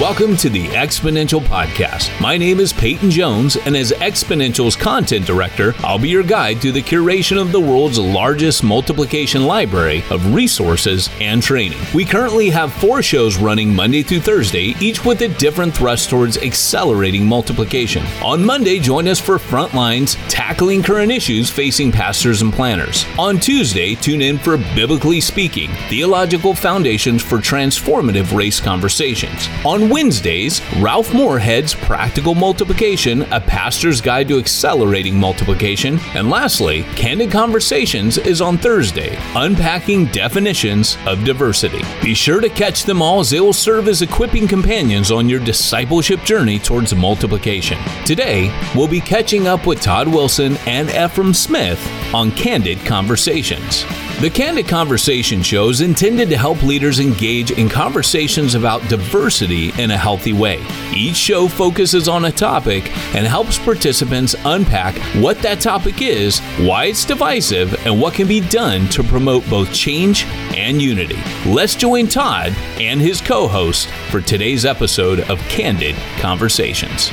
[0.00, 2.18] Welcome to the Exponential Podcast.
[2.22, 6.72] My name is Peyton Jones, and as Exponential's content director, I'll be your guide to
[6.72, 11.78] the curation of the world's largest multiplication library of resources and training.
[11.92, 16.38] We currently have four shows running Monday through Thursday, each with a different thrust towards
[16.38, 18.02] accelerating multiplication.
[18.24, 23.04] On Monday, join us for Frontlines Tackling Current Issues Facing Pastors and Planners.
[23.18, 29.46] On Tuesday, tune in for Biblically Speaking Theological Foundations for Transformative Race Conversations.
[29.66, 35.98] On Wednesdays, Ralph Moorhead's Practical Multiplication, a pastor's guide to accelerating multiplication.
[36.14, 41.82] And lastly, Candid Conversations is on Thursday, unpacking definitions of diversity.
[42.02, 45.40] Be sure to catch them all as they will serve as equipping companions on your
[45.40, 47.78] discipleship journey towards multiplication.
[48.06, 53.84] Today, we'll be catching up with Todd Wilson and Efrem Smith on Candid Conversations.
[54.20, 59.92] The Candid Conversation show is intended to help leaders engage in conversations about diversity in
[59.92, 60.62] a healthy way.
[60.94, 66.84] Each show focuses on a topic and helps participants unpack what that topic is, why
[66.84, 71.18] it's divisive, and what can be done to promote both change and unity.
[71.46, 77.10] Let's join Todd and his co host for today's episode of Candid Conversations.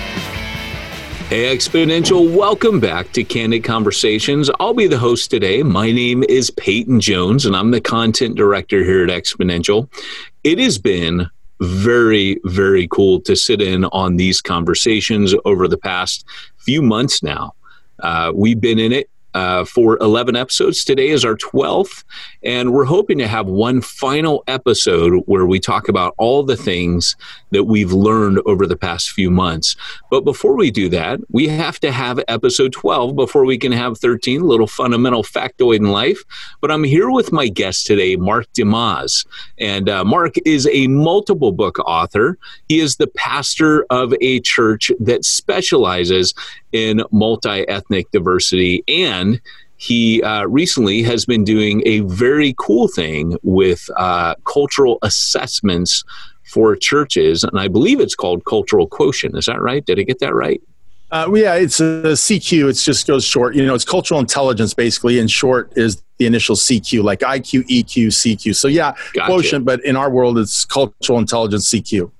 [1.30, 4.50] Hey, Exponential, welcome back to Candid Conversations.
[4.62, 5.62] I'll be the host today.
[5.62, 9.90] My name is Peyton Jones, and I'm the content director here at Exponential.
[10.46, 16.24] It has been very, very cool to sit in on these conversations over the past
[16.60, 17.56] few months now.
[18.00, 20.84] Uh, we've been in it uh, for 11 episodes.
[20.84, 22.04] Today is our 12th,
[22.44, 27.16] and we're hoping to have one final episode where we talk about all the things
[27.52, 29.76] that we've learned over the past few months.
[30.10, 33.98] But before we do that, we have to have episode 12 before we can have
[33.98, 36.24] 13, little fundamental factoid in life.
[36.62, 39.26] But I'm here with my guest today, Mark DeYmaz.
[39.60, 42.38] And uh, Mark is a multiple book author.
[42.68, 46.34] He is the pastor of a church that specializes
[46.72, 48.84] in multi ethnic diversity.
[48.88, 49.42] And
[49.78, 56.04] he uh, recently has been doing a very cool thing with uh, cultural assessments
[56.44, 57.44] for churches.
[57.44, 59.38] And I believe it's called cultural quotient.
[59.38, 59.86] Is that right?
[59.86, 60.62] Did I get that right?
[61.10, 62.70] Uh, yeah, it's a CQ.
[62.70, 63.56] It just goes short.
[63.56, 65.20] You know, it's cultural intelligence basically.
[65.20, 68.56] In short, is the initial CQ, like IQ, EQ, CQ.
[68.56, 69.26] So yeah, gotcha.
[69.28, 72.12] quotient, but in our world, it's cultural intelligence CQ.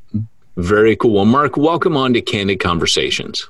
[0.56, 1.14] Very cool.
[1.14, 3.50] Well, Mark, welcome on to Candid Conversations.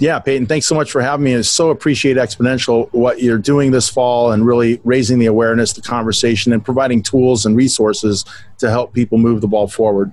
[0.00, 1.34] Yeah, Peyton, thanks so much for having me.
[1.34, 5.82] I so appreciate Exponential, what you're doing this fall and really raising the awareness, the
[5.82, 8.24] conversation, and providing tools and resources
[8.58, 10.12] to help people move the ball forward.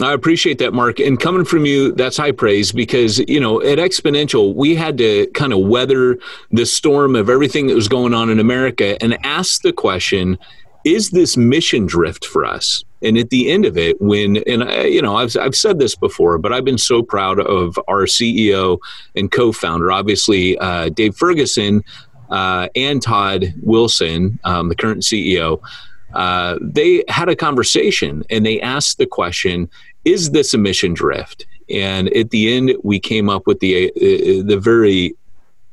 [0.00, 1.00] I appreciate that, Mark.
[1.00, 5.26] And coming from you, that's high praise because, you know, at Exponential, we had to
[5.34, 6.18] kind of weather
[6.52, 10.38] the storm of everything that was going on in America and ask the question
[10.84, 12.84] is this mission drift for us?
[13.06, 15.94] And at the end of it, when, and I, you know, I've, I've said this
[15.94, 18.78] before, but I've been so proud of our CEO
[19.14, 21.84] and co founder, obviously, uh, Dave Ferguson
[22.30, 25.60] uh, and Todd Wilson, um, the current CEO.
[26.12, 29.68] Uh, they had a conversation and they asked the question
[30.04, 34.46] is this a mission drift and at the end we came up with the uh,
[34.46, 35.14] the very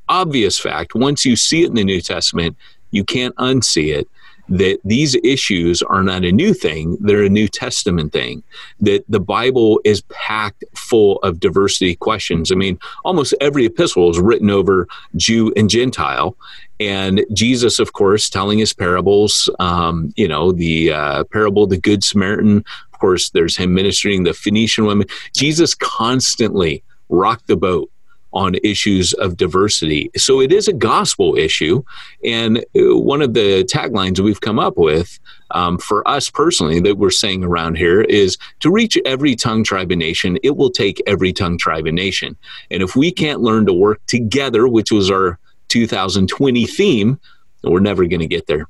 [0.10, 2.58] obvious fact once you see it in the new testament
[2.92, 4.10] you can't unsee it
[4.50, 8.44] that these issues are not a new thing, they're a New Testament thing.
[8.80, 12.52] That the Bible is packed full of diversity questions.
[12.52, 16.36] I mean, almost every epistle is written over Jew and Gentile.
[16.80, 21.78] And Jesus, of course, telling his parables, um, you know, the uh, parable of the
[21.78, 22.66] Good Samaritan.
[22.94, 25.08] Of course, there's him ministering the Phoenician women.
[25.36, 27.90] Jesus constantly rocked the boat
[28.34, 30.10] on issues of diversity.
[30.16, 31.84] So it is a gospel issue.
[32.24, 35.20] And uh, one of the taglines we've come up with
[35.52, 39.92] um, for us personally that we're saying around here is to reach every tongue, tribe,
[39.92, 42.36] and nation, it will take every tongue, tribe, and nation.
[42.72, 45.40] And if we can't learn to work together, which was our
[45.70, 47.20] 2020 theme,
[47.64, 48.68] we're never going to get there.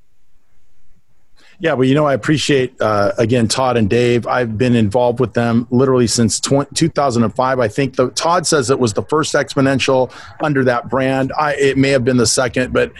[1.59, 4.27] Yeah, well, you know, I appreciate uh, again Todd and Dave.
[4.27, 7.59] I've been involved with them literally since 20, 2005.
[7.59, 10.11] I think the, Todd says it was the first exponential
[10.41, 11.31] under that brand.
[11.37, 12.91] I, it may have been the second, but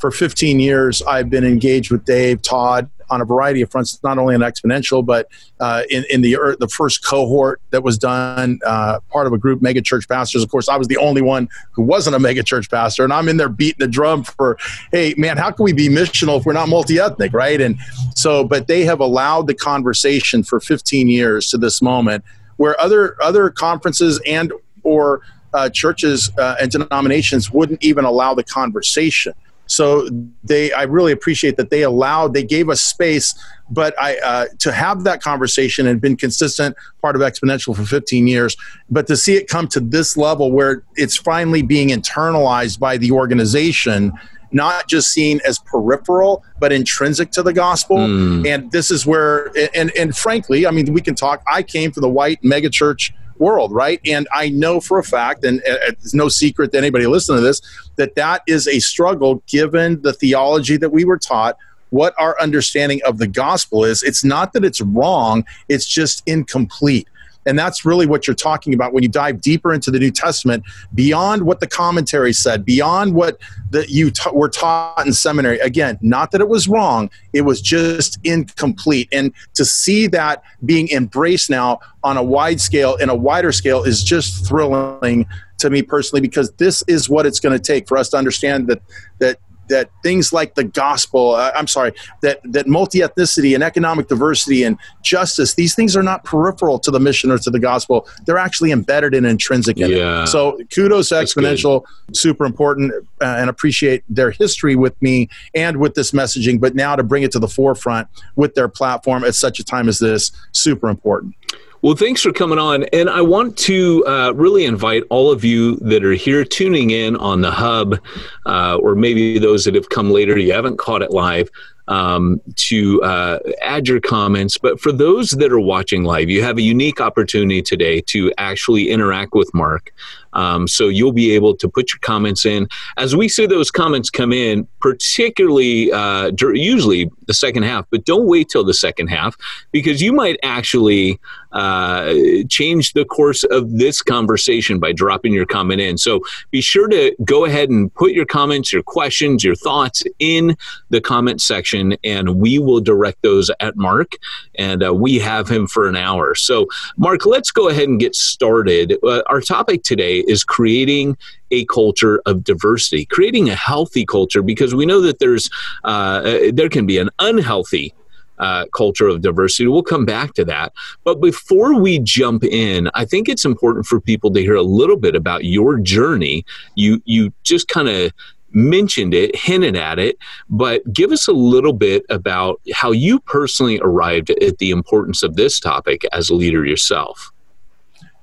[0.00, 4.18] for 15 years, I've been engaged with Dave, Todd, on a variety of fronts, not
[4.18, 5.28] only in exponential, but
[5.58, 9.60] uh, in, in the the first cohort that was done, uh, part of a group,
[9.60, 10.42] mega church pastors.
[10.42, 13.28] Of course, I was the only one who wasn't a mega church pastor, and I'm
[13.28, 14.58] in there beating the drum for,
[14.92, 17.60] hey, man, how can we be missional if we're not multi ethnic, right?
[17.60, 17.78] And
[18.14, 22.24] so, but they have allowed the conversation for 15 years to this moment,
[22.56, 24.52] where other other conferences and
[24.82, 25.22] or
[25.52, 29.34] uh, churches uh, and denominations wouldn't even allow the conversation
[29.70, 30.08] So
[30.42, 33.34] they, I really appreciate that they allowed, they gave us space,
[33.70, 38.26] but I uh, to have that conversation and been consistent part of Exponential for 15
[38.26, 38.56] years,
[38.90, 43.12] but to see it come to this level where it's finally being internalized by the
[43.12, 44.12] organization
[44.52, 48.44] not just seen as peripheral but intrinsic to the gospel mm.
[48.44, 52.00] and this is where and and frankly i mean we can talk i came from
[52.00, 54.00] the white megachurch world, right?
[54.06, 57.60] And I know for a fact, and it's no secret to anybody listening to this,
[57.96, 61.56] that that is a struggle given the theology that we were taught,
[61.88, 64.02] what our understanding of the gospel is.
[64.04, 67.08] It's not that it's wrong, it's just incomplete.
[67.46, 70.64] And that's really what you're talking about when you dive deeper into the New Testament,
[70.94, 73.38] beyond what the commentary said, beyond what
[73.70, 75.58] that you ta- were taught in seminary.
[75.60, 79.08] Again, not that it was wrong, it was just incomplete.
[79.12, 83.82] And to see that being embraced now on a wide scale, in a wider scale,
[83.84, 85.26] is just thrilling
[85.58, 88.66] to me personally because this is what it's going to take for us to understand
[88.66, 88.82] that
[89.18, 89.38] that
[89.70, 94.62] that things like the gospel, uh, I'm sorry, that, that multi ethnicity and economic diversity
[94.62, 98.06] and justice, these things are not peripheral to the mission or to the gospel.
[98.26, 100.24] They're actually embedded and intrinsic in yeah.
[100.24, 100.26] it.
[100.26, 105.94] So kudos to Exponential, super important, uh, and appreciate their history with me and with
[105.94, 106.60] this messaging.
[106.60, 109.88] But now to bring it to the forefront with their platform at such a time
[109.88, 111.34] as this, super important.
[111.82, 112.84] Well, thanks for coming on.
[112.92, 117.16] And I want to uh, really invite all of you that are here tuning in
[117.16, 117.98] on the hub,
[118.44, 121.48] uh, or maybe those that have come later, you haven't caught it live,
[121.88, 124.58] um, to uh, add your comments.
[124.58, 128.90] But for those that are watching live, you have a unique opportunity today to actually
[128.90, 129.90] interact with Mark.
[130.32, 132.68] Um, so you'll be able to put your comments in.
[132.96, 138.26] As we see those comments come in, particularly uh, usually the second half, but don't
[138.26, 139.36] wait till the second half
[139.72, 141.18] because you might actually
[141.52, 142.14] uh,
[142.48, 145.98] change the course of this conversation by dropping your comment in.
[145.98, 150.56] So be sure to go ahead and put your comments, your questions, your thoughts in
[150.90, 154.12] the comment section, and we will direct those at Mark.
[154.56, 156.34] And uh, we have him for an hour.
[156.34, 156.66] So,
[156.96, 158.96] Mark, let's go ahead and get started.
[159.02, 161.16] Uh, our topic today is creating
[161.50, 165.50] a culture of diversity, creating a healthy culture, because we know that there's
[165.84, 167.94] uh, there can be an unhealthy
[168.38, 169.68] uh, culture of diversity.
[169.68, 170.72] We'll come back to that.
[171.04, 174.96] But before we jump in, I think it's important for people to hear a little
[174.96, 176.44] bit about your journey.
[176.74, 178.12] You you just kind of
[178.52, 180.18] mentioned it, hinted at it,
[180.48, 185.36] but give us a little bit about how you personally arrived at the importance of
[185.36, 187.30] this topic as a leader yourself.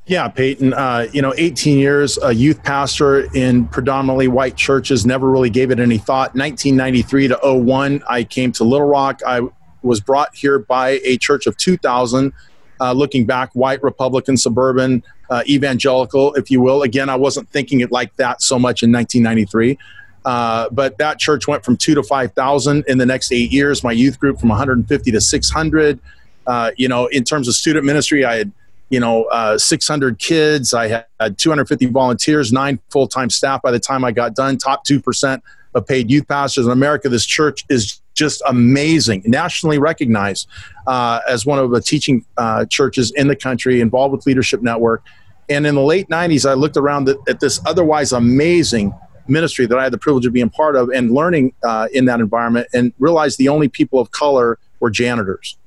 [0.07, 0.73] Yeah, Peyton.
[0.73, 5.69] Uh, you know, 18 years, a youth pastor in predominantly white churches, never really gave
[5.69, 6.33] it any thought.
[6.33, 9.19] 1993 to 01, I came to Little Rock.
[9.27, 9.41] I
[9.81, 12.31] was brought here by a church of 2,000,
[12.79, 16.83] uh, looking back, white, Republican, suburban, uh, evangelical, if you will.
[16.83, 19.77] Again, I wasn't thinking it like that so much in 1993.
[20.23, 23.83] Uh, but that church went from two to 5,000 in the next eight years.
[23.83, 25.99] My youth group from 150 to 600.
[26.45, 28.53] Uh, you know, in terms of student ministry, I had
[28.89, 30.73] you know, uh, 600 kids.
[30.73, 30.87] I
[31.19, 35.41] had 250 volunteers, nine full time staff by the time I got done, top 2%
[35.73, 37.09] of paid youth pastors in America.
[37.09, 40.47] This church is just amazing, nationally recognized
[40.87, 45.03] uh, as one of the teaching uh, churches in the country, involved with Leadership Network.
[45.49, 48.93] And in the late 90s, I looked around at, at this otherwise amazing
[49.27, 52.21] ministry that I had the privilege of being part of and learning uh, in that
[52.21, 55.57] environment and realized the only people of color were janitors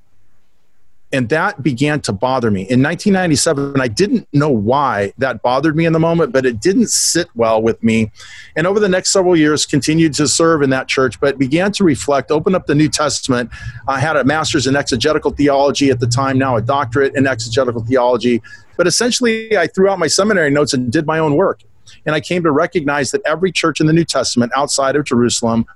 [1.12, 2.60] and that began to bother me.
[2.60, 6.88] In 1997, I didn't know why that bothered me in the moment, but it didn't
[6.88, 8.12] sit well with me.
[8.54, 11.84] And over the next several years, continued to serve in that church, but began to
[11.84, 13.50] reflect, open up the New Testament.
[13.88, 17.84] I had a master's in exegetical theology at the time, now a doctorate in exegetical
[17.84, 18.40] theology.
[18.76, 21.62] But essentially, I threw out my seminary notes and did my own work.
[22.06, 25.66] And I came to recognize that every church in the New Testament outside of Jerusalem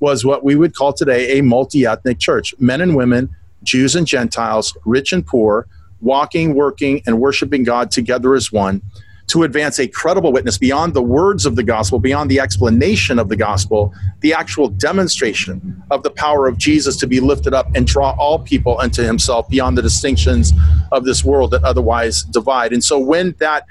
[0.00, 3.34] was what we would call today a multi ethnic church men and women
[3.64, 5.66] Jews and Gentiles, rich and poor,
[6.00, 8.82] walking, working, and worshiping God together as one
[9.26, 13.28] to advance a credible witness beyond the words of the gospel, beyond the explanation of
[13.28, 17.86] the gospel, the actual demonstration of the power of Jesus to be lifted up and
[17.86, 20.52] draw all people unto himself beyond the distinctions
[20.92, 22.72] of this world that otherwise divide.
[22.72, 23.66] And so when that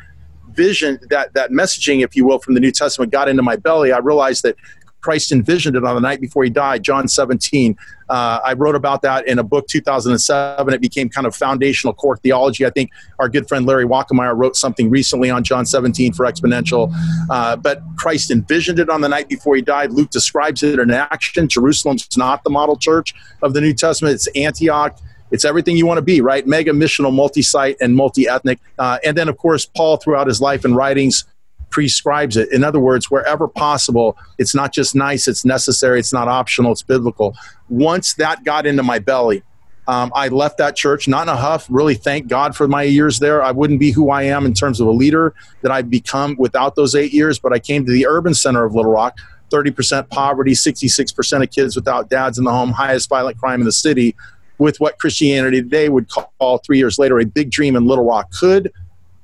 [0.54, 3.92] vision, that, that messaging, if you will, from the New Testament got into my belly,
[3.92, 4.56] I realized that
[5.04, 7.78] Christ envisioned it on the night before he died, John 17.
[8.10, 10.74] Uh, I wrote about that in a book 2007.
[10.74, 12.66] It became kind of foundational core theology.
[12.66, 16.94] I think our good friend Larry Walkemeyer wrote something recently on John 17 for Exponential.
[17.30, 19.92] Uh, but Christ envisioned it on the night before he died.
[19.92, 21.48] Luke describes it in action.
[21.48, 24.98] Jerusalem's not the model church of the New Testament, it's Antioch.
[25.32, 26.46] It's everything you want to be, right?
[26.46, 28.60] Mega missional, multi site, and multi ethnic.
[28.78, 31.26] Uh, and then, of course, Paul, throughout his life and writings,
[31.74, 32.52] prescribes it.
[32.54, 36.84] In other words, wherever possible, it's not just nice, it's necessary, it's not optional, it's
[36.84, 37.36] biblical.
[37.68, 39.42] Once that got into my belly,
[39.88, 41.66] um, I left that church, not in a huff.
[41.70, 43.42] Really, thank God for my years there.
[43.44, 46.76] I wouldn't be who I am in terms of a leader that I've become without
[46.76, 47.40] those eight years.
[47.40, 49.18] But I came to the urban center of Little Rock,
[49.50, 53.74] 30% poverty, 66% of kids without dads in the home, highest violent crime in the
[53.74, 54.16] city,
[54.60, 58.32] with what Christianity today would call three years later a big dream in Little Rock.
[58.32, 58.72] Could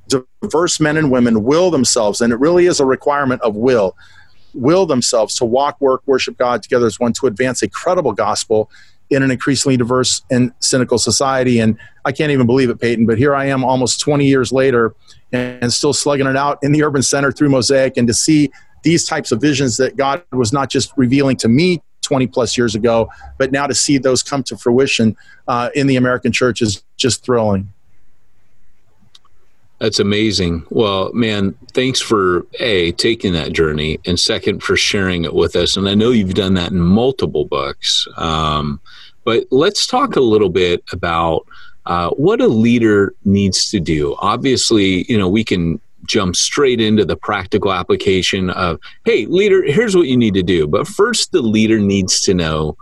[0.09, 3.95] diverse men and women will themselves, and it really is a requirement of will,
[4.53, 8.69] will themselves to walk, work, worship God together as one to advance a credible gospel
[9.09, 11.59] in an increasingly diverse and cynical society.
[11.59, 14.93] And I can't even believe it, Peyton, but here I am almost 20 years later
[15.31, 18.51] and still slugging it out in the urban center through Mosaic and to see
[18.83, 22.75] these types of visions that God was not just revealing to me 20 plus years
[22.75, 25.15] ago, but now to see those come to fruition
[25.47, 27.71] uh, in the American church is just thrilling.
[29.79, 30.65] That's amazing.
[30.69, 35.77] Well, man, thanks for A, taking that journey, and second, for sharing it with us.
[35.77, 38.05] And I know you've done that in multiple books.
[38.17, 38.81] Um,
[39.23, 41.45] but let's talk a little bit about
[41.85, 44.15] uh, what a leader needs to do.
[44.19, 49.95] Obviously, you know, we can jump straight into the practical application of, hey, leader, here's
[49.95, 50.67] what you need to do.
[50.67, 52.75] But first, the leader needs to know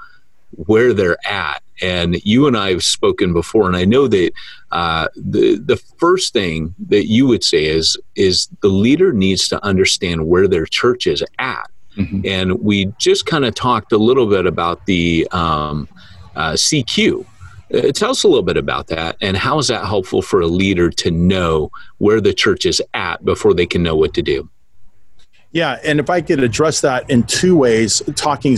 [0.51, 1.61] where they're at.
[1.81, 4.31] And you and I have spoken before, and I know that
[4.71, 9.63] uh, the the first thing that you would say is is the leader needs to
[9.63, 11.69] understand where their church is at.
[11.95, 12.21] Mm-hmm.
[12.25, 15.87] And we just kind of talked a little bit about the um,
[16.35, 17.25] uh, CQ.
[17.73, 20.47] Uh, tell us a little bit about that, and how is that helpful for a
[20.47, 24.49] leader to know where the church is at before they can know what to do?
[25.51, 28.57] Yeah, and if I could address that in two ways, talking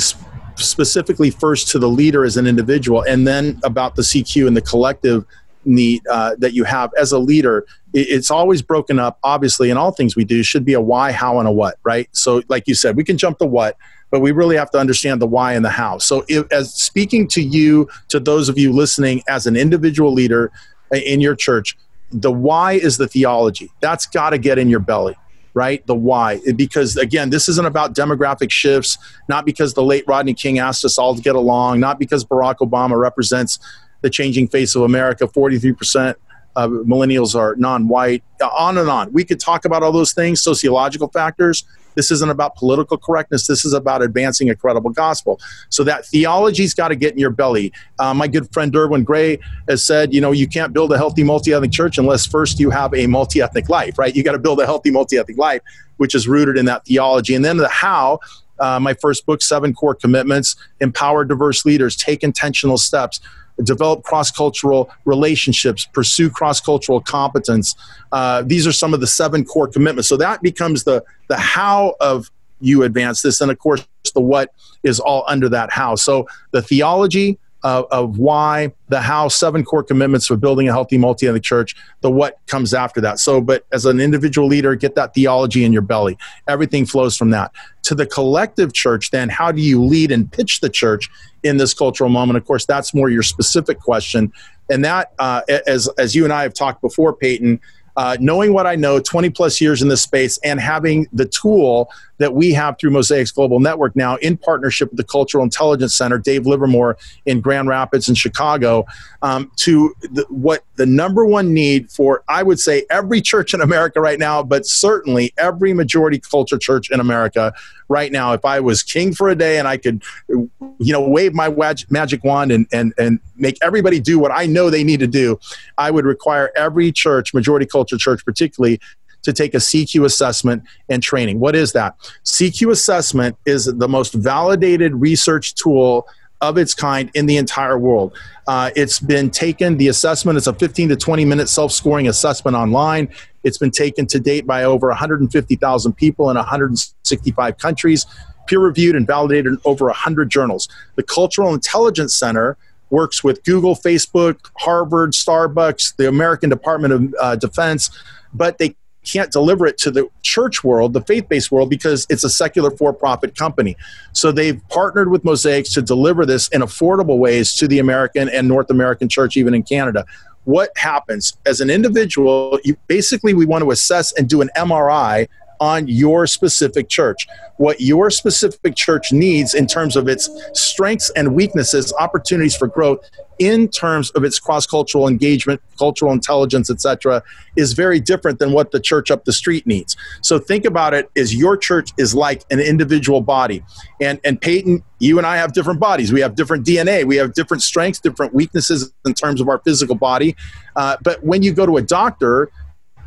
[0.62, 4.62] specifically first to the leader as an individual, and then about the CQ and the
[4.62, 5.26] collective
[5.66, 7.66] need uh, that you have as a leader.
[7.94, 9.20] It's always broken up.
[9.24, 11.78] Obviously, in all things we do, should be a why, how, and a what.
[11.84, 12.08] Right.
[12.12, 13.78] So, like you said, we can jump the what,
[14.12, 15.98] but we really have to understand the why and the how.
[15.98, 20.52] So, if, as speaking to you, to those of you listening, as an individual leader
[20.94, 21.78] uh, in your church,
[22.12, 23.72] the why is the theology.
[23.82, 25.16] That's got to get in your belly
[25.54, 25.86] right?
[25.88, 26.40] The why.
[26.56, 30.98] Because again, this isn't about demographic shifts, not because the late Rodney King asked us
[30.98, 33.60] all to get along, not because Barack Obama represents
[34.02, 35.28] the changing face of America.
[35.28, 36.16] 43%
[36.56, 39.12] of millennials are non white, on and on.
[39.14, 41.64] We could talk about all those things, sociological factors.
[42.00, 43.46] This isn't about political correctness.
[43.46, 45.38] This is about advancing a credible gospel.
[45.68, 47.74] So that theology's got to get in your belly.
[48.00, 49.38] Uh, my good friend Derwin Gray
[49.68, 52.94] has said, you know, you can't build a healthy multi-ethnic church unless first you have
[52.94, 54.16] a multi-ethnic life, right?
[54.16, 55.62] You got to build a healthy multi-ethnic life,
[55.98, 57.36] which is rooted in that theology.
[57.36, 58.20] And then the how.
[58.62, 63.22] Uh, my first book, Seven Core Commitments, empower diverse leaders, take intentional steps
[63.64, 67.76] develop cross cultural relationships, pursue cross cultural competence.
[68.12, 70.08] Uh, these are some of the seven core commitments.
[70.08, 73.42] So that becomes the, the how of you advance this.
[73.42, 75.96] And of course, the what is all under that how.
[75.96, 80.98] So the theology, of, of why, the how, seven core commitments for building a healthy
[80.98, 83.20] multi ethnic church, the what comes after that.
[83.20, 86.18] So, but as an individual leader, get that theology in your belly.
[86.48, 87.52] Everything flows from that.
[87.84, 91.10] To the collective church, then, how do you lead and pitch the church
[91.44, 92.38] in this cultural moment?
[92.38, 94.32] Of course, that's more your specific question.
[94.70, 97.60] And that, uh, as, as you and I have talked before, Peyton,
[97.98, 101.90] uh, knowing what I know, 20 plus years in this space, and having the tool
[102.20, 106.18] that we have through Mosaix Global Network now in partnership with the Cultural Intelligence Center,
[106.18, 108.86] Dave Livermore in Grand Rapids and Chicago,
[109.22, 113.62] um, to the, what the number one need for, I would say, every church in
[113.62, 117.54] America right now, but certainly every majority culture church in America
[117.90, 118.34] right now.
[118.34, 120.50] If I was king for a day and I could, you
[120.80, 121.50] know, wave my
[121.90, 125.40] magic wand and, and, and make everybody do what I know they need to do,
[125.78, 128.80] I would require every church, majority culture church particularly,
[129.24, 131.40] to take a CQ assessment and training.
[131.40, 131.98] What is that?
[132.26, 136.08] CQ assessment is the most validated research tool
[136.42, 138.18] of its kind in the entire world.
[138.48, 142.56] Uh, it's been taken, the assessment is a 15 to 20 minute self scoring assessment
[142.56, 143.10] online.
[143.44, 148.06] It's been taken to date by over 150,000 people in 165 countries,
[148.48, 150.68] peer reviewed and validated in over 100 journals.
[150.96, 152.58] The Cultural Intelligence Center
[152.90, 157.92] works with Google, Facebook, Harvard, Starbucks, the American Department of uh, Defense,
[158.34, 158.76] but they
[159.12, 162.72] can't deliver it to the church world, the faith based world, because it's a secular
[162.72, 163.76] for profit company.
[164.14, 168.48] So they've partnered with Mosaix to deliver this in affordable ways to the American and
[168.48, 170.06] North American church, even in Canada.
[170.46, 172.60] What happens as an individual?
[172.64, 175.28] You, basically, we want to assess and do an MRI
[175.60, 177.28] on your specific church.
[177.58, 183.00] What your specific church needs in terms of its strengths and weaknesses, opportunities for growth
[183.40, 187.24] in terms of its cross-cultural engagement, cultural intelligence, etc.,
[187.56, 189.96] is very different than what the church up the street needs.
[190.22, 193.64] So think about it as your church is like an individual body.
[194.02, 196.12] And and Peyton, you and I have different bodies.
[196.12, 197.06] We have different DNA.
[197.06, 200.36] We have different strengths, different weaknesses in terms of our physical body.
[200.76, 202.52] Uh, but when you go to a doctor,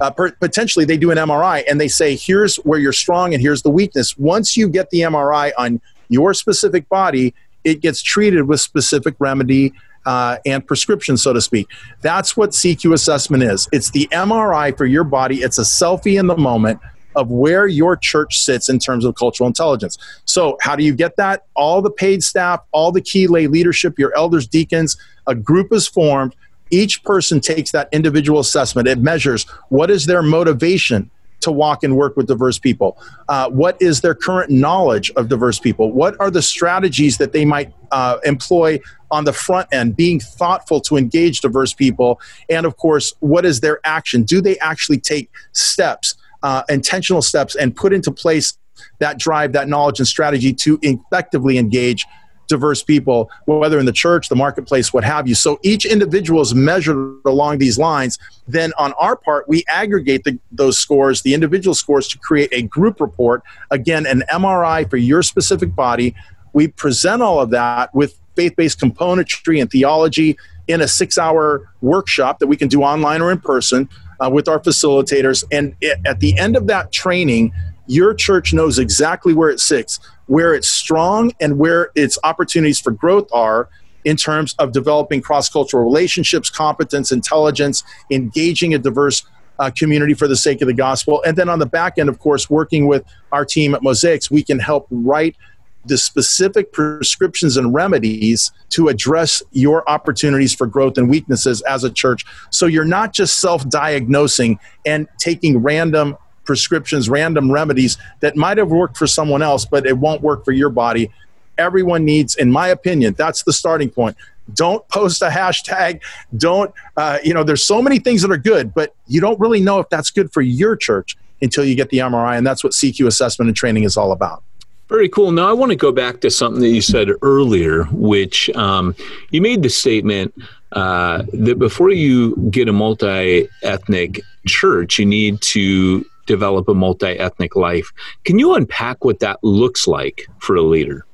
[0.02, 3.40] uh, per- potentially they do an MRI and they say, here's where you're strong and
[3.40, 4.18] here's the weakness.
[4.18, 7.32] Once you get the MRI on your specific body,
[7.62, 9.72] it gets treated with specific remedy
[10.04, 11.68] uh, and prescription, so to speak.
[12.00, 13.68] That's what CQ assessment is.
[13.70, 15.36] It's the MRI for your body.
[15.42, 16.80] It's a selfie in the moment
[17.14, 19.98] of where your church sits in terms of cultural intelligence.
[20.24, 21.44] So, how do you get that?
[21.54, 25.86] All the paid staff, all the key lay leadership, your elders, deacons, a group is
[25.86, 26.34] formed
[26.72, 28.88] each person takes that individual assessment.
[28.88, 31.10] It measures what is their motivation
[31.42, 32.96] to walk and work with diverse people?
[33.28, 35.92] Uh, what is their current knowledge of diverse people?
[35.92, 40.80] What are the strategies that they might uh, employ on the front end, being thoughtful
[40.82, 42.20] to engage diverse people?
[42.48, 44.22] And of course, what is their action?
[44.22, 48.56] Do they actually take steps, uh, intentional steps, and put into place
[49.00, 52.06] that drive, that knowledge, and strategy to effectively engage
[52.52, 55.34] diverse people, whether in the church, the marketplace, what have you.
[55.34, 58.18] So each individual is measured along these lines.
[58.46, 62.62] Then on our part, we aggregate the, those scores, the individual scores, to create a
[62.62, 63.42] group report.
[63.70, 66.14] Again, an MRI for your specific body.
[66.52, 70.36] We present all of that with faith based componentry and theology
[70.68, 73.88] in a six hour workshop that we can do online or in person
[74.20, 75.42] uh, with our facilitators.
[75.50, 77.52] And it, at the end of that training,
[77.86, 82.90] your church knows exactly where it sits where it's strong and where its opportunities for
[82.90, 83.68] growth are
[84.04, 89.24] in terms of developing cross cultural relationships, competence, intelligence, engaging a diverse
[89.58, 91.22] uh, community for the sake of the gospel.
[91.24, 94.42] And then on the back end, of course, working with our team at Mosaix, we
[94.42, 95.36] can help write
[95.84, 101.90] the specific prescriptions and remedies to address your opportunities for growth and weaknesses as a
[101.90, 102.24] church.
[102.50, 108.70] So you're not just self diagnosing and taking random prescriptions, random remedies that might have
[108.70, 111.10] worked for someone else, but it won't work for your body.
[111.58, 114.16] Everyone needs, in my opinion, that's the starting point.
[114.54, 116.00] Don't post a hashtag.
[116.36, 119.60] Don't, uh, you know, there's so many things that are good, but you don't really
[119.60, 122.36] know if that's good for your church until you get the MRI.
[122.36, 124.42] And that's what CQ assessment and training is all about.
[124.88, 125.32] Very cool.
[125.32, 128.94] Now, I want to go back to something that you said earlier, which um,
[129.30, 130.34] you made the statement
[130.72, 137.18] uh, that before you get a multi ethnic church, you need to develop a multi
[137.18, 137.92] ethnic life.
[138.24, 141.06] Can you unpack what that looks like for a leader?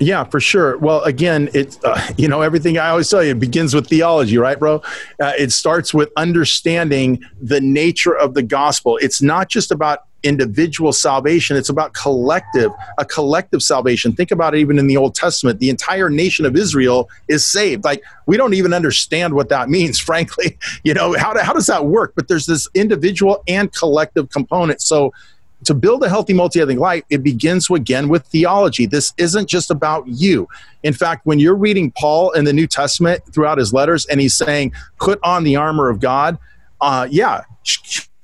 [0.00, 0.76] Yeah, for sure.
[0.78, 4.38] Well, again, it's uh, you know everything I always tell you it begins with theology,
[4.38, 4.82] right, bro?
[5.20, 8.98] Uh, it starts with understanding the nature of the gospel.
[9.00, 11.56] It's not just about individual salvation.
[11.56, 14.12] It's about collective a collective salvation.
[14.12, 15.60] Think about it even in the old testament.
[15.60, 17.84] The entire nation of israel is saved.
[17.84, 20.58] Like we don't even understand what that means frankly.
[20.82, 22.14] You know how, how does that work?
[22.16, 24.80] But there's this individual and collective component.
[24.80, 25.12] So
[25.64, 28.86] to build a healthy multi-ethnic life it begins again with theology.
[28.86, 30.48] This isn't just about you.
[30.82, 34.34] In fact when you're reading paul in the new testament throughout his letters and he's
[34.34, 36.38] saying put on the armor of god
[36.80, 37.42] uh, yeah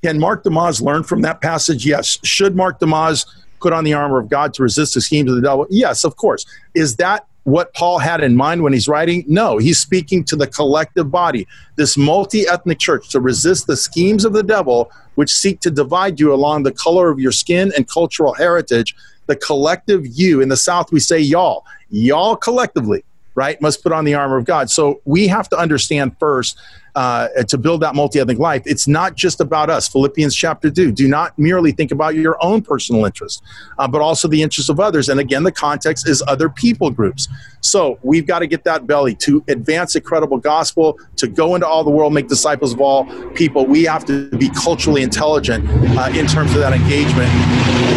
[0.03, 1.85] can Mark DeYmaz learn from that passage?
[1.85, 2.17] Yes.
[2.23, 3.25] Should Mark DeYmaz
[3.61, 5.67] put on the armor of God to resist the schemes of the devil?
[5.69, 6.45] Yes, of course.
[6.73, 9.23] Is that what Paul had in mind when he's writing?
[9.27, 14.25] No, he's speaking to the collective body, this multi ethnic church, to resist the schemes
[14.25, 17.87] of the devil, which seek to divide you along the color of your skin and
[17.87, 18.95] cultural heritage.
[19.27, 20.41] The collective you.
[20.41, 21.63] In the South, we say y'all.
[21.89, 23.03] Y'all collectively,
[23.35, 24.69] right, must put on the armor of God.
[24.69, 26.57] So we have to understand first
[26.95, 29.87] uh, to build that multi-ethnic life it's not just about us.
[29.87, 33.41] Philippians chapter 2 do not merely think about your own personal interest
[33.79, 35.07] uh, but also the interests of others.
[35.07, 37.29] And again the context is other people groups.
[37.61, 39.15] So we've got to get that belly.
[39.15, 43.05] To advance a credible gospel to go into all the world make disciples of all
[43.35, 45.65] people we have to be culturally intelligent
[45.97, 47.29] uh, in terms of that engagement.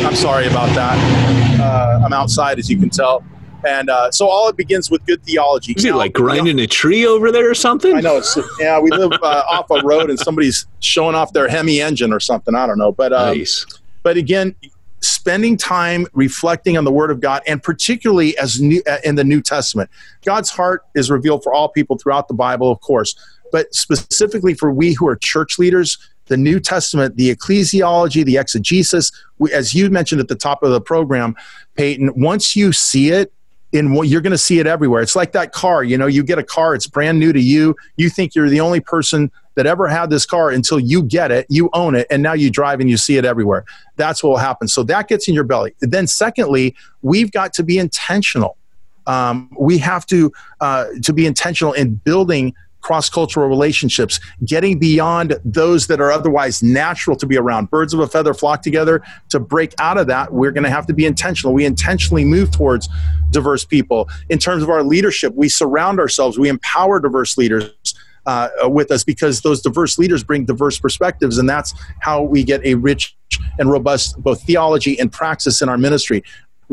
[0.06, 1.60] I'm sorry about that.
[1.60, 3.24] Uh, i'm outside as you can tell
[3.66, 5.72] and uh, so all it begins with good theology.
[5.72, 7.96] Is he like grinding a tree over there or something?
[7.96, 8.18] I know.
[8.18, 12.12] It's, yeah, we live uh, off a road and somebody's showing off their Hemi engine
[12.12, 12.54] or something.
[12.54, 12.92] I don't know.
[12.92, 13.66] But, um, nice.
[14.02, 14.54] but again,
[15.04, 19.24] spending time reflecting on the Word of God, and particularly as new, uh, in the
[19.24, 19.90] New Testament,
[20.24, 23.14] God's heart is revealed for all people throughout the Bible, of course,
[23.52, 25.98] but specifically for we who are church leaders.
[26.26, 30.70] The New Testament, the ecclesiology, the exegesis, we, as you mentioned at the top of
[30.70, 31.36] the program,
[31.76, 33.30] Peyton, once you see it,
[33.74, 35.02] in what you're going to see it everywhere.
[35.02, 37.74] It's like that car, you know, you get a car, it's brand new to you.
[37.96, 41.44] You think you're the only person that ever had this car until you get it,
[41.48, 43.64] you own it, and now you drive and you see it everywhere.
[43.96, 44.68] That's what will happen.
[44.68, 45.74] So that gets in your belly.
[45.80, 48.56] Then, secondly, we've got to be intentional.
[49.08, 55.40] Um, we have to uh, to be intentional in building cross cultural relationships, getting beyond
[55.42, 57.70] those that are otherwise natural to be around.
[57.70, 59.02] Birds of a feather flock together.
[59.30, 61.54] To break out of that, we're going to have to be intentional.
[61.54, 62.88] We intentionally move towards
[63.30, 64.08] diverse people.
[64.28, 67.72] In terms of our leadership, we surround ourselves, we empower diverse leaders.
[68.26, 72.64] Uh, with us because those diverse leaders bring diverse perspectives, and that's how we get
[72.64, 73.14] a rich
[73.58, 76.24] and robust both theology and praxis in our ministry.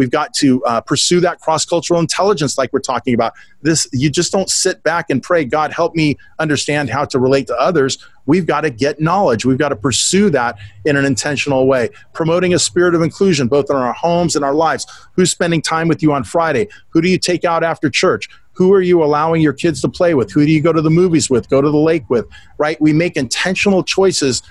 [0.02, 3.34] We've got to uh, pursue that cross cultural intelligence, like we're talking about.
[3.62, 7.46] This you just don't sit back and pray, God, help me understand how to relate
[7.46, 8.04] to others.
[8.26, 9.46] We've got to get knowledge.
[9.46, 11.90] We've got to pursue that in an intentional way.
[12.14, 14.88] Promoting a spirit of inclusion, both in our homes and our lives.
[15.16, 16.68] Who's spending time with you on Friday?
[16.90, 18.28] Who do you take out after church?
[18.54, 20.32] Who are you allowing your kids to play with?
[20.32, 21.48] Who do you go to the movies with?
[21.48, 22.26] Go to the lake with?
[22.58, 22.82] Right?
[22.82, 24.42] We make intentional choices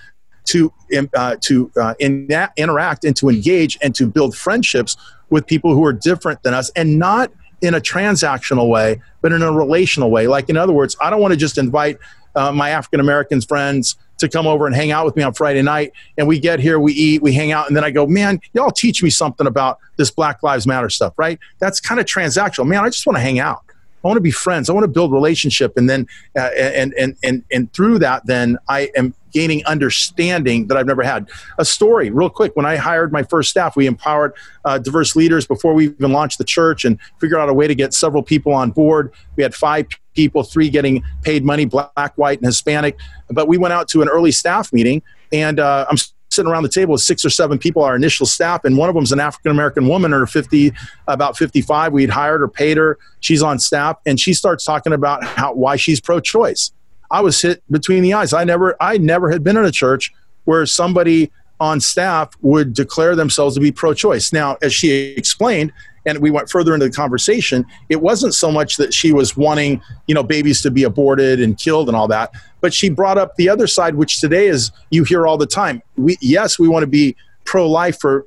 [0.46, 0.72] to
[1.14, 4.96] uh, to uh, in, interact and to engage and to build friendships
[5.30, 7.30] with people who are different than us and not
[7.62, 10.26] in a transactional way, but in a relational way.
[10.26, 11.98] Like, in other words, I don't want to just invite
[12.34, 15.62] uh, my African american friends to come over and hang out with me on Friday
[15.62, 15.92] night.
[16.16, 18.70] And we get here, we eat, we hang out, and then I go, man, y'all
[18.70, 21.38] teach me something about this Black Lives Matter stuff, right?
[21.58, 22.66] That's kind of transactional.
[22.66, 23.62] Man, I just want to hang out.
[24.04, 24.70] I want to be friends.
[24.70, 28.56] I want to build relationship, and then uh, and and and and through that, then
[28.68, 31.30] I am gaining understanding that I've never had.
[31.58, 32.56] A story, real quick.
[32.56, 36.38] When I hired my first staff, we empowered uh, diverse leaders before we even launched
[36.38, 39.12] the church, and figured out a way to get several people on board.
[39.36, 42.98] We had five people, three getting paid money, black, white, and Hispanic.
[43.28, 45.96] But we went out to an early staff meeting, and uh, I'm
[46.30, 48.94] sitting around the table with six or seven people, our initial staff, and one of
[48.94, 50.72] them's an African American woman, or 50,
[51.08, 51.92] about 55.
[51.92, 52.98] We'd hired her, paid her.
[53.20, 56.72] She's on staff, and she starts talking about how why she's pro-choice.
[57.10, 58.32] I was hit between the eyes.
[58.32, 60.12] I never, I never had been in a church
[60.44, 64.32] where somebody on staff would declare themselves to be pro-choice.
[64.32, 65.72] Now, as she explained,
[66.06, 69.82] and we went further into the conversation, it wasn't so much that she was wanting,
[70.06, 73.36] you know, babies to be aborted and killed and all that, but she brought up
[73.36, 75.82] the other side, which today is you hear all the time.
[75.96, 78.26] We yes, we want to be pro-life for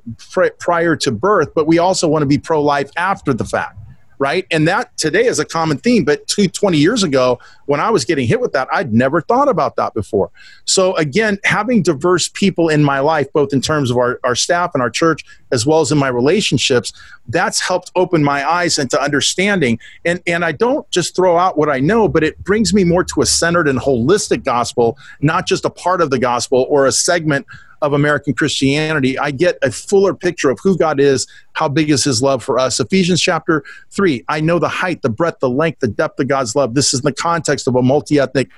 [0.60, 3.78] prior to birth, but we also want to be pro-life after the fact
[4.18, 4.46] right?
[4.50, 6.04] And that today is a common theme.
[6.04, 9.48] But two, 20 years ago, when I was getting hit with that, I'd never thought
[9.48, 10.30] about that before.
[10.64, 14.72] So, again, having diverse people in my life, both in terms of our, our staff
[14.74, 16.92] and our church, as well as in my relationships,
[17.28, 19.78] that's helped open my eyes into understanding.
[20.04, 23.04] And, and I don't just throw out what I know, but it brings me more
[23.04, 26.92] to a centered and holistic gospel, not just a part of the gospel or a
[26.92, 27.46] segment
[27.82, 32.04] of American Christianity, I get a fuller picture of who God is, how big is
[32.04, 32.80] his love for us.
[32.80, 36.56] Ephesians chapter 3, I know the height, the breadth, the length, the depth of God's
[36.56, 36.74] love.
[36.74, 38.50] This is in the context of a multi ethnic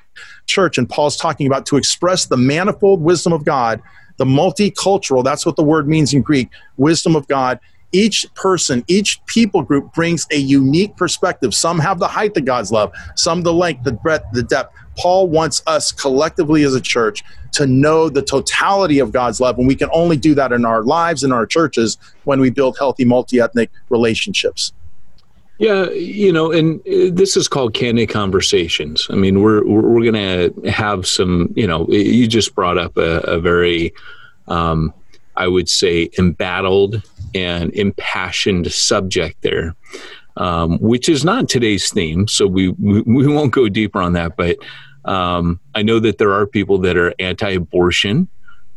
[0.46, 3.82] church, and Paul's talking about to express the manifold wisdom of God,
[4.16, 7.60] the multicultural, that's what the word means in Greek, wisdom of God
[7.92, 11.54] each person, each people group brings a unique perspective.
[11.54, 14.76] Some have the height of God's love, some the length, the breadth, the depth.
[14.96, 19.66] Paul wants us collectively as a church to know the totality of God's love, and
[19.66, 23.04] we can only do that in our lives and our churches when we build healthy
[23.04, 24.72] multi ethnic relationships.
[25.58, 29.06] Yeah, you know, and uh, this is called candid conversations.
[29.08, 31.52] I mean, we're we're going to have some.
[31.56, 33.94] You know, you just brought up a, a very,
[34.48, 34.92] um,
[35.34, 37.02] I would say, embattled
[37.34, 39.74] and impassioned subject there,
[40.36, 42.28] um, which is not today's theme.
[42.28, 44.36] So we, we, we won't go deeper on that.
[44.36, 44.58] But
[45.06, 48.28] um, I know that there are people that are anti-abortion.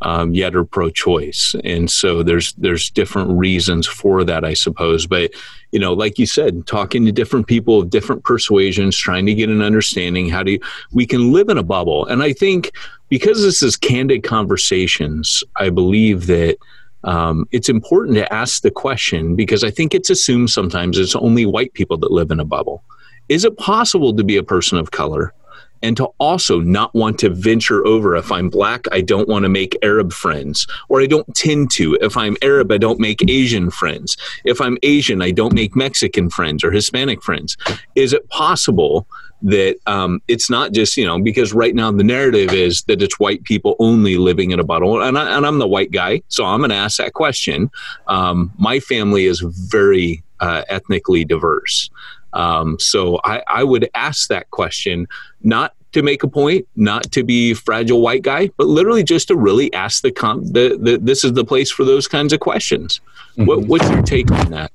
[0.02, 5.06] Um, yet are pro-choice, and so there's there's different reasons for that, I suppose.
[5.06, 5.32] But
[5.74, 9.50] you know, like you said, talking to different people of different persuasions, trying to get
[9.50, 10.30] an understanding.
[10.30, 10.60] How do you,
[10.94, 12.06] we can live in a bubble?
[12.06, 12.72] And I think
[13.10, 16.58] because this is candid conversations, I believe that
[17.04, 21.46] um, it's important to ask the question because I think it's assumed sometimes it's only
[21.46, 22.84] white people that live in a bubble.
[23.30, 25.34] Is it possible to be a person of color
[25.82, 28.16] and to also not want to venture over?
[28.16, 31.98] If I'm black, I don't want to make Arab friends, or I don't tend to.
[32.02, 34.18] If I'm Arab, I don't make Asian friends.
[34.46, 37.58] If I'm Asian, I don't make Mexican friends or Hispanic friends.
[37.96, 39.08] Is it possible?
[39.42, 43.20] that um, it's not just you know because right now the narrative is that it's
[43.20, 46.60] white people only living in a bubble and, I, am the white guy so i'm
[46.60, 47.72] going to ask that question
[48.08, 51.90] um, my family is very uh, ethnically diverse
[52.34, 55.08] um, so I, I would ask that question
[55.42, 59.36] not to make a point, not to be fragile white guy, but literally just to
[59.36, 63.02] really ask the, com- the, the this is the place for those kinds of questions.
[63.32, 63.46] Mm-hmm.
[63.46, 64.72] What, what's your take on that?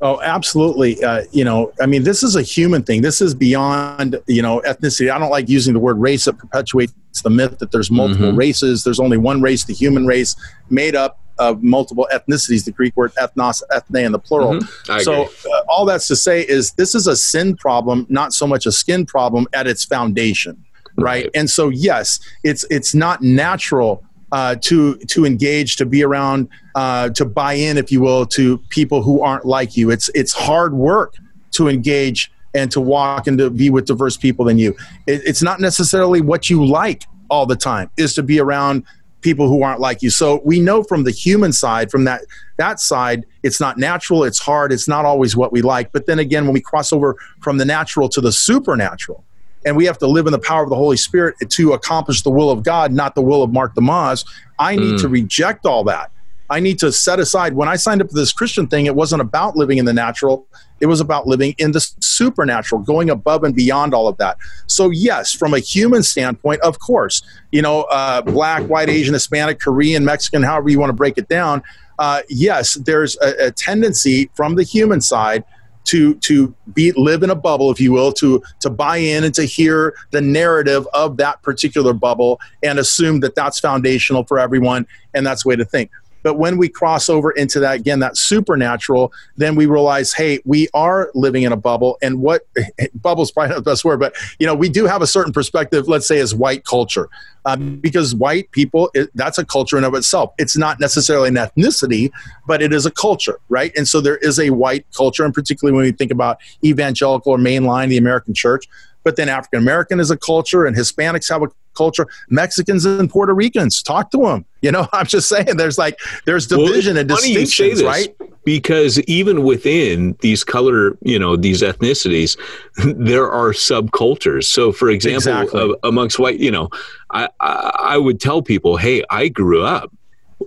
[0.00, 1.02] Oh, absolutely.
[1.02, 3.02] Uh, you know, I mean, this is a human thing.
[3.02, 5.12] This is beyond, you know, ethnicity.
[5.12, 6.26] I don't like using the word race.
[6.26, 6.92] It perpetuates
[7.22, 8.36] the myth that there's multiple mm-hmm.
[8.36, 8.82] races.
[8.82, 10.34] There's only one race, the human race,
[10.70, 14.54] made up of multiple ethnicities, the Greek word ethnos, ethne in the plural.
[14.54, 15.00] Mm-hmm.
[15.00, 18.66] So, uh, all that's to say is this is a sin problem, not so much
[18.66, 20.64] a skin problem at its foundation,
[20.96, 21.24] right?
[21.24, 21.30] right.
[21.34, 27.10] And so, yes, it's it's not natural uh, to to engage, to be around, uh,
[27.10, 29.90] to buy in, if you will, to people who aren't like you.
[29.90, 31.16] It's it's hard work
[31.52, 34.74] to engage and to walk and to be with diverse people than you.
[35.06, 37.90] It, it's not necessarily what you like all the time.
[37.96, 38.84] Is to be around
[39.22, 40.10] people who aren't like you.
[40.10, 42.22] So we know from the human side, from that
[42.58, 44.24] that side, it's not natural.
[44.24, 44.72] It's hard.
[44.72, 45.92] It's not always what we like.
[45.92, 49.24] But then again, when we cross over from the natural to the supernatural,
[49.64, 52.30] and we have to live in the power of the Holy Spirit to accomplish the
[52.30, 54.26] will of God, not the will of Mark DeYmaz.
[54.58, 55.00] I need mm.
[55.00, 56.10] to reject all that.
[56.50, 57.54] I need to set aside.
[57.54, 60.46] When I signed up for this Christian thing, it wasn't about living in the natural.
[60.82, 64.36] It was about living in the supernatural, going above and beyond all of that.
[64.66, 69.60] So, yes, from a human standpoint, of course, you know, uh, black, white, Asian, Hispanic,
[69.60, 71.62] Korean, Mexican, however you want to break it down,
[72.00, 75.44] uh, yes, there's a, a tendency from the human side
[75.84, 79.34] to to be live in a bubble if you will to to buy in and
[79.34, 84.86] to hear the narrative of that particular bubble and assume that that's foundational for everyone
[85.14, 85.90] and that's the way to think
[86.22, 90.68] but when we cross over into that, again, that supernatural, then we realize, hey, we
[90.74, 91.98] are living in a bubble.
[92.02, 92.46] And what
[92.94, 95.88] bubble's probably not the best word, but you know, we do have a certain perspective,
[95.88, 97.08] let's say, as white culture.
[97.44, 100.32] Um, because white people, it, that's a culture in of itself.
[100.38, 102.12] It's not necessarily an ethnicity,
[102.46, 103.72] but it is a culture, right?
[103.76, 107.38] And so there is a white culture, and particularly when we think about evangelical or
[107.38, 108.68] mainline, the American church,
[109.02, 112.06] but then African American is a culture, and Hispanics have a culture.
[112.28, 114.44] Mexicans and Puerto Ricans, talk to them.
[114.60, 118.14] You know, I'm just saying, there's like there's division well, and distinctions, this, right?
[118.44, 122.36] Because even within these color, you know, these ethnicities,
[122.96, 124.44] there are subcultures.
[124.44, 125.60] So, for example, exactly.
[125.60, 126.68] uh, amongst white, you know,
[127.10, 129.92] I, I I would tell people, hey, I grew up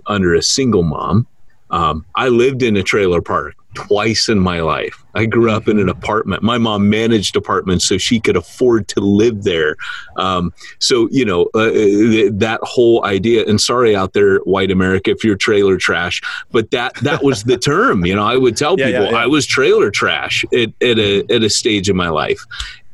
[0.06, 1.26] under a single mom.
[1.70, 5.02] Um, I lived in a trailer park twice in my life.
[5.16, 6.42] I grew up in an apartment.
[6.42, 9.76] My mom managed apartments so she could afford to live there.
[10.16, 15.10] Um, so, you know, uh, uh, that whole idea, and sorry out there, white America,
[15.10, 18.76] if you're trailer trash, but that, that was the term, you know, I would tell
[18.78, 19.16] yeah, people yeah, yeah.
[19.16, 22.44] I was trailer trash at, at, a, at a stage in my life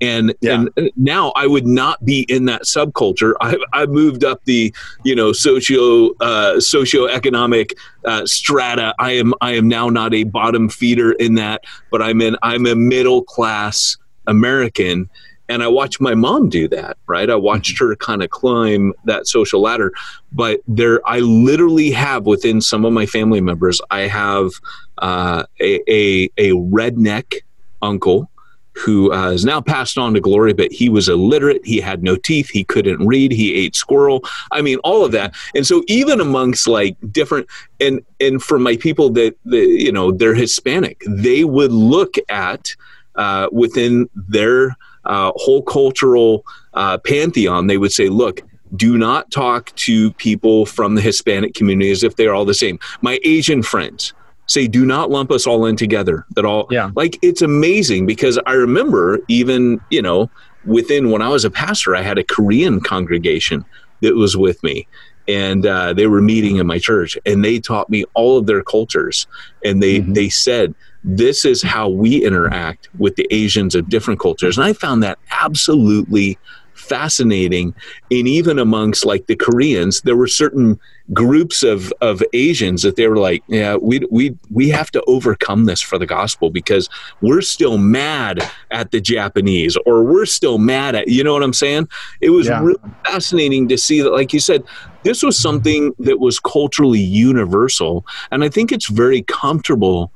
[0.02, 0.64] and yeah.
[0.76, 3.34] and now I would not be in that subculture.
[3.40, 7.72] I I moved up the you know socio uh, socioeconomic
[8.04, 8.94] uh, strata.
[8.98, 12.66] I am I am now not a bottom feeder in that, but I'm in I'm
[12.66, 15.08] a middle class American.
[15.48, 17.28] And I watched my mom do that, right?
[17.28, 17.88] I watched mm-hmm.
[17.88, 19.92] her kind of climb that social ladder.
[20.32, 24.50] But there, I literally have within some of my family members, I have
[24.98, 27.42] uh, a, a, a redneck
[27.82, 28.30] uncle
[28.74, 31.64] who uh, is now passed on to glory, but he was illiterate.
[31.64, 32.48] He had no teeth.
[32.48, 33.32] He couldn't read.
[33.32, 34.24] He ate squirrel.
[34.50, 35.34] I mean, all of that.
[35.54, 37.46] And so, even amongst like different
[37.80, 42.74] and and for my people that, that you know they're Hispanic, they would look at
[43.16, 47.66] uh, within their uh, whole cultural uh, pantheon.
[47.66, 48.42] They would say, look.
[48.74, 52.54] Do not talk to people from the Hispanic community as if they are all the
[52.54, 52.78] same.
[53.02, 54.14] My Asian friends,
[54.46, 56.26] say do not lump us all in together.
[56.36, 56.90] At all yeah.
[56.94, 60.30] like it's amazing because i remember even you know
[60.64, 63.64] within when i was a pastor i had a korean congregation
[64.02, 64.86] that was with me.
[65.28, 68.62] And uh, they were meeting in my church and they taught me all of their
[68.62, 69.26] cultures.
[69.64, 70.12] And they mm-hmm.
[70.12, 70.74] they said
[71.04, 74.58] this is how we interact with the asians of different cultures.
[74.58, 76.38] And i found that absolutely
[76.82, 77.74] fascinating.
[78.10, 80.78] And even amongst like the Koreans, there were certain
[81.12, 85.64] groups of, of Asians that they were like, yeah, we, we, we have to overcome
[85.64, 86.88] this for the gospel because
[87.20, 91.52] we're still mad at the Japanese or we're still mad at, you know what I'm
[91.52, 91.88] saying?
[92.20, 92.60] It was yeah.
[92.60, 94.64] really fascinating to see that, like you said,
[95.02, 98.06] this was something that was culturally universal.
[98.30, 100.12] And I think it's very comfortable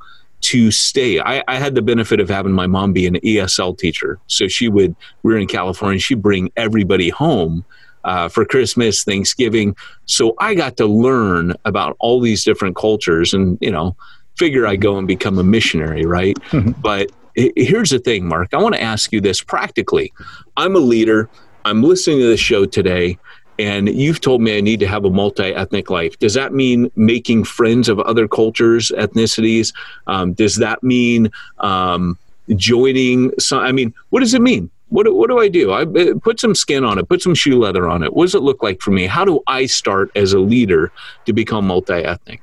[0.46, 1.18] to stay.
[1.20, 4.20] I, I, had the benefit of having my mom be an ESL teacher.
[4.28, 7.64] So she would, we were in California, she'd bring everybody home
[8.04, 9.74] uh, for Christmas, Thanksgiving.
[10.04, 13.96] So I got to learn about all these different cultures and, you know,
[14.36, 16.36] figure I go and become a missionary, right?
[16.50, 16.80] Mm-hmm.
[16.80, 18.54] But here's the thing, Mark.
[18.54, 20.12] I want to ask you this practically.
[20.56, 21.28] I'm a leader.
[21.64, 23.18] I'm listening to the show today
[23.58, 26.18] and you've told me I need to have a multi ethnic life.
[26.18, 29.72] Does that mean making friends of other cultures, ethnicities?
[30.06, 32.18] Um, does that mean um,
[32.54, 33.60] joining some?
[33.60, 34.70] I mean, what does it mean?
[34.88, 35.72] What, what do I do?
[35.72, 38.14] I uh, put some skin on it, put some shoe leather on it.
[38.14, 39.06] What does it look like for me?
[39.06, 40.92] How do I start as a leader
[41.24, 42.40] to become multi ethnic?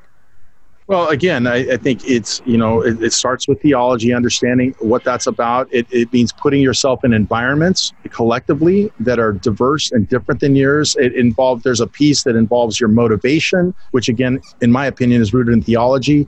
[0.87, 5.05] Well, again, I, I, think it's you know it, it, starts with theology, understanding what
[5.05, 5.69] that's about.
[5.71, 10.97] It, it, means putting yourself in environments collectively that are diverse and different than yours.
[10.97, 15.33] It involves there's a piece that involves your motivation, which again, in my opinion, is
[15.33, 16.27] rooted in theology.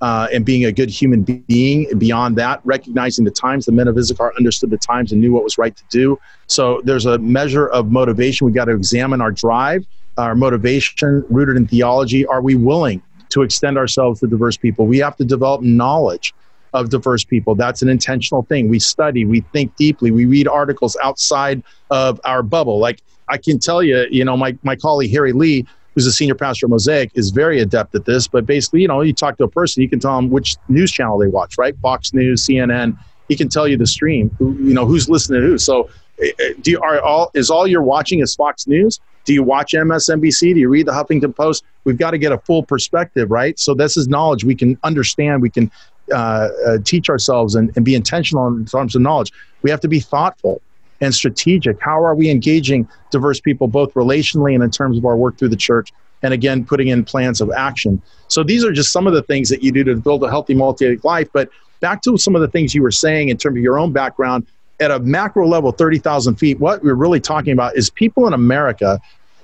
[0.00, 1.86] Uh, and being a good human being.
[1.96, 5.44] Beyond that, recognizing the times, the men of Issachar understood the times and knew what
[5.44, 6.18] was right to do.
[6.46, 8.46] So there's a measure of motivation.
[8.46, 9.86] We got to examine our drive,
[10.18, 12.26] our motivation rooted in theology.
[12.26, 13.00] Are we willing
[13.34, 14.86] to extend ourselves to diverse people.
[14.86, 16.32] We have to develop knowledge
[16.72, 17.54] of diverse people.
[17.54, 18.68] That's an intentional thing.
[18.68, 22.78] We study, we think deeply, we read articles outside of our bubble.
[22.78, 26.36] Like I can tell you, you know, my, my colleague Harry Li, who's a senior
[26.36, 28.28] pastor at Mosaic, is very adept at this.
[28.28, 30.92] But basically, you know, you talk to a person, you can tell them which news
[30.92, 31.76] channel they watch, right?
[31.78, 32.96] Fox News, CNN.
[33.28, 35.58] He can tell you the stream, who, you know, who's listening to who.
[35.58, 39.00] So, do you, are all is all you're watching is Fox News?
[39.24, 40.54] Do you watch MSNBC?
[40.54, 41.64] Do you read the Huffington Post?
[41.84, 43.58] We've got to get a full perspective, right?
[43.58, 45.40] So this is knowledge we can understand.
[45.40, 45.70] We can
[46.12, 49.32] uh, uh, teach ourselves and, and be intentional in terms of knowledge.
[49.62, 50.60] We have to be thoughtful
[51.00, 51.80] and strategic.
[51.80, 55.48] How are we engaging diverse people, both relationally and in terms of our work through
[55.48, 55.92] the church?
[56.22, 58.00] And again, putting in plans of action.
[58.28, 60.54] So these are just some of the things that you do to build a healthy
[60.54, 61.28] multi life.
[61.32, 61.48] But
[61.80, 64.46] back to some of the things you were saying in terms of your own background
[64.80, 69.00] at a macro level, 30,000 feet, what we're really talking about is people in America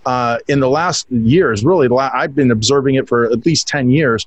[0.06, 4.26] uh, in the last years, really, I've been observing it for at least 10 years.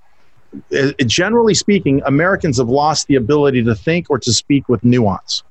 [0.70, 4.84] It, uh, generally speaking, Americans have lost the ability to think or to speak with
[4.84, 5.44] nuance.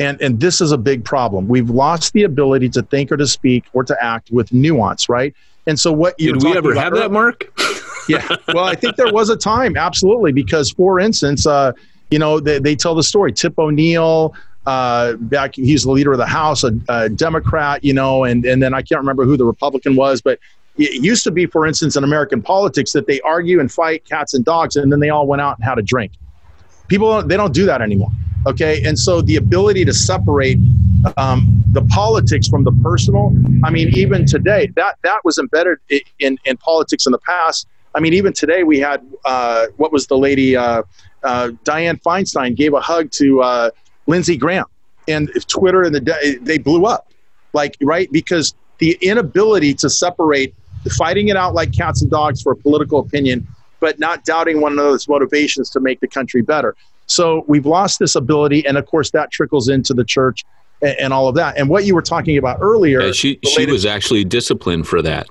[0.00, 1.46] And, and this is a big problem.
[1.46, 5.32] We've lost the ability to think or to speak or to act with nuance, right?
[5.66, 7.48] And so, what you did we ever have that, Mark?
[8.08, 8.26] yeah.
[8.52, 11.72] Well, I think there was a time, absolutely, because for instance, uh,
[12.10, 13.32] you know, they, they tell the story.
[13.32, 14.34] Tip O'Neill,
[14.66, 18.62] uh, back, he's the leader of the House, a, a, Democrat, you know, and, and
[18.62, 20.38] then I can't remember who the Republican was, but
[20.76, 24.34] it used to be, for instance, in American politics that they argue and fight cats
[24.34, 26.12] and dogs, and then they all went out and had a drink.
[26.88, 28.10] People, they don't do that anymore.
[28.46, 28.82] Okay.
[28.84, 30.58] And so the ability to separate
[31.16, 35.78] um, the politics from the personal, I mean, even today, that, that was embedded
[36.18, 37.66] in, in politics in the past.
[37.94, 40.82] I mean, even today we had, uh, what was the lady, uh,
[41.22, 43.70] uh, Dianne Feinstein gave a hug to uh,
[44.06, 44.66] Lindsey Graham,
[45.08, 47.08] and Twitter and the they blew up,
[47.52, 50.54] like right because the inability to separate
[50.96, 53.46] fighting it out like cats and dogs for a political opinion,
[53.80, 56.74] but not doubting one another's motivations to make the country better.
[57.06, 60.44] So we've lost this ability, and of course that trickles into the church
[60.82, 61.56] and, and all of that.
[61.56, 65.28] And what you were talking about earlier, yeah, she she was actually disciplined for that.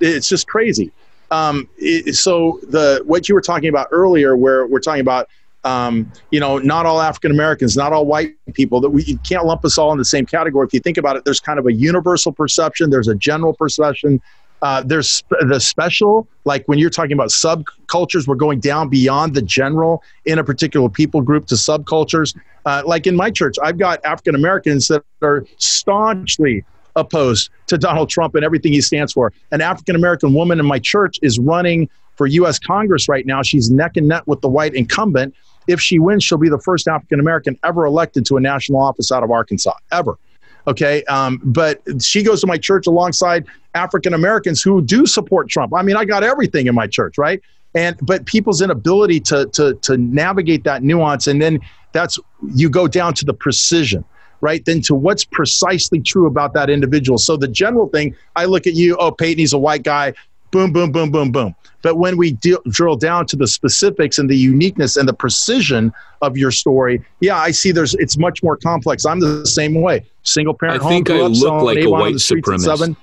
[0.00, 0.92] It's just crazy.
[1.30, 5.28] Um, it, so the what you were talking about earlier, where we're talking about,
[5.64, 8.80] um, you know, not all African Americans, not all white people.
[8.80, 10.66] That we you can't lump us all in the same category.
[10.66, 12.90] If you think about it, there's kind of a universal perception.
[12.90, 14.20] There's a general perception.
[14.62, 19.42] Uh, there's the special, like when you're talking about subcultures, we're going down beyond the
[19.42, 22.34] general in a particular people group to subcultures.
[22.64, 26.64] Uh, like in my church, I've got African Americans that are staunchly
[26.96, 29.32] opposed to Donald Trump and everything he stands for.
[29.50, 32.58] An African American woman in my church is running for U.S.
[32.58, 33.42] Congress right now.
[33.42, 35.34] She's neck and neck with the white incumbent.
[35.66, 39.10] If she wins, she'll be the first African American ever elected to a national office
[39.10, 40.18] out of Arkansas, ever.
[40.66, 41.04] Okay.
[41.04, 45.74] Um, but she goes to my church alongside African Americans who do support Trump.
[45.74, 47.40] I mean, I got everything in my church, right?
[47.74, 51.58] And but people's inability to to to navigate that nuance, and then
[51.92, 52.18] that's
[52.54, 54.04] you go down to the precision
[54.44, 57.18] right, then to what's precisely true about that individual.
[57.18, 60.12] So the general thing, I look at you, oh, Peyton, he's a white guy,
[60.50, 61.56] boom, boom, boom, boom, boom.
[61.82, 65.92] But when we deal, drill down to the specifics and the uniqueness and the precision
[66.22, 69.04] of your story, yeah, I see there's it's much more complex.
[69.04, 70.04] I'm the same way.
[70.22, 71.20] Single parent I think home.
[71.20, 72.96] I look like a white supremacist.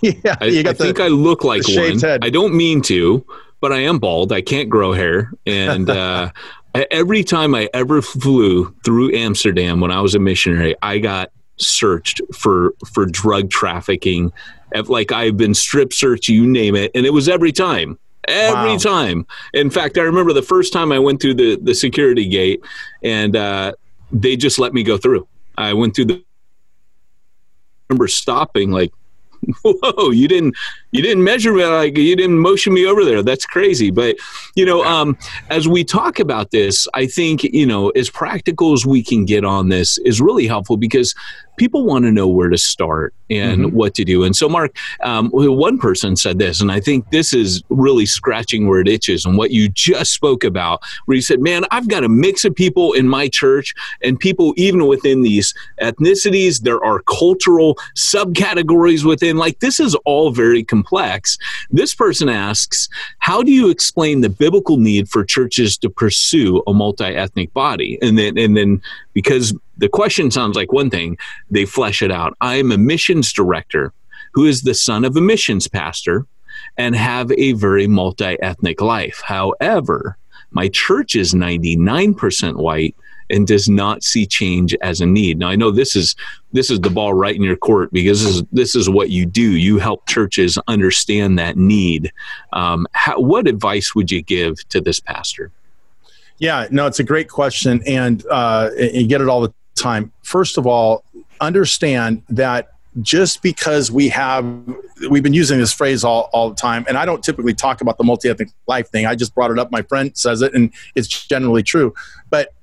[0.00, 1.98] yeah, I, I think I look like one.
[2.00, 2.24] Head.
[2.24, 3.24] I don't mean to,
[3.60, 4.32] but I am bald.
[4.32, 6.32] I can't grow hair, and uh,
[6.74, 12.20] every time I ever flew through Amsterdam when I was a missionary, I got searched
[12.34, 14.32] for for drug trafficking.
[14.86, 17.98] Like I've been strip searched, you name it, and it was every time.
[18.26, 18.78] Every wow.
[18.78, 19.26] time.
[19.52, 22.64] In fact, I remember the first time I went through the the security gate,
[23.02, 23.72] and uh,
[24.10, 25.28] they just let me go through.
[25.56, 26.14] I went through the.
[26.14, 28.92] I remember stopping like
[29.62, 30.54] whoa you didn't
[30.94, 34.16] you didn't measure me like you didn't motion me over there that's crazy but
[34.54, 35.18] you know um,
[35.50, 39.44] as we talk about this i think you know as practical as we can get
[39.44, 41.14] on this is really helpful because
[41.56, 43.76] people want to know where to start and mm-hmm.
[43.76, 44.24] what to do.
[44.24, 48.68] And so, Mark, um, one person said this, and I think this is really scratching
[48.68, 52.02] where it itches and what you just spoke about, where you said, Man, I've got
[52.02, 56.62] a mix of people in my church and people even within these ethnicities.
[56.62, 59.36] There are cultural subcategories within.
[59.36, 61.38] Like, this is all very complex complex.
[61.70, 66.74] This person asks, how do you explain the biblical need for churches to pursue a
[66.74, 67.98] multi-ethnic body?
[68.02, 68.82] And then, and then,
[69.12, 71.16] because the question sounds like one thing,
[71.50, 72.36] they flesh it out.
[72.40, 73.92] I am a missions director
[74.32, 76.26] who is the son of a missions pastor
[76.76, 79.22] and have a very multi ethnic life.
[79.24, 80.16] However,
[80.50, 82.94] my church is 99% white
[83.30, 85.38] and does not see change as a need.
[85.38, 86.14] Now I know this is
[86.52, 89.26] this is the ball right in your court because this is this is what you
[89.26, 89.56] do.
[89.56, 92.12] You help churches understand that need.
[92.52, 95.50] Um, how, what advice would you give to this pastor?
[96.38, 100.12] Yeah, no, it's a great question, and uh, you get it all the time.
[100.22, 101.04] First of all,
[101.40, 102.70] understand that
[103.02, 104.44] just because we have
[105.10, 107.98] we've been using this phrase all, all the time and i don't typically talk about
[107.98, 111.08] the multi-ethnic life thing i just brought it up my friend says it and it's
[111.08, 111.92] generally true
[112.30, 112.53] but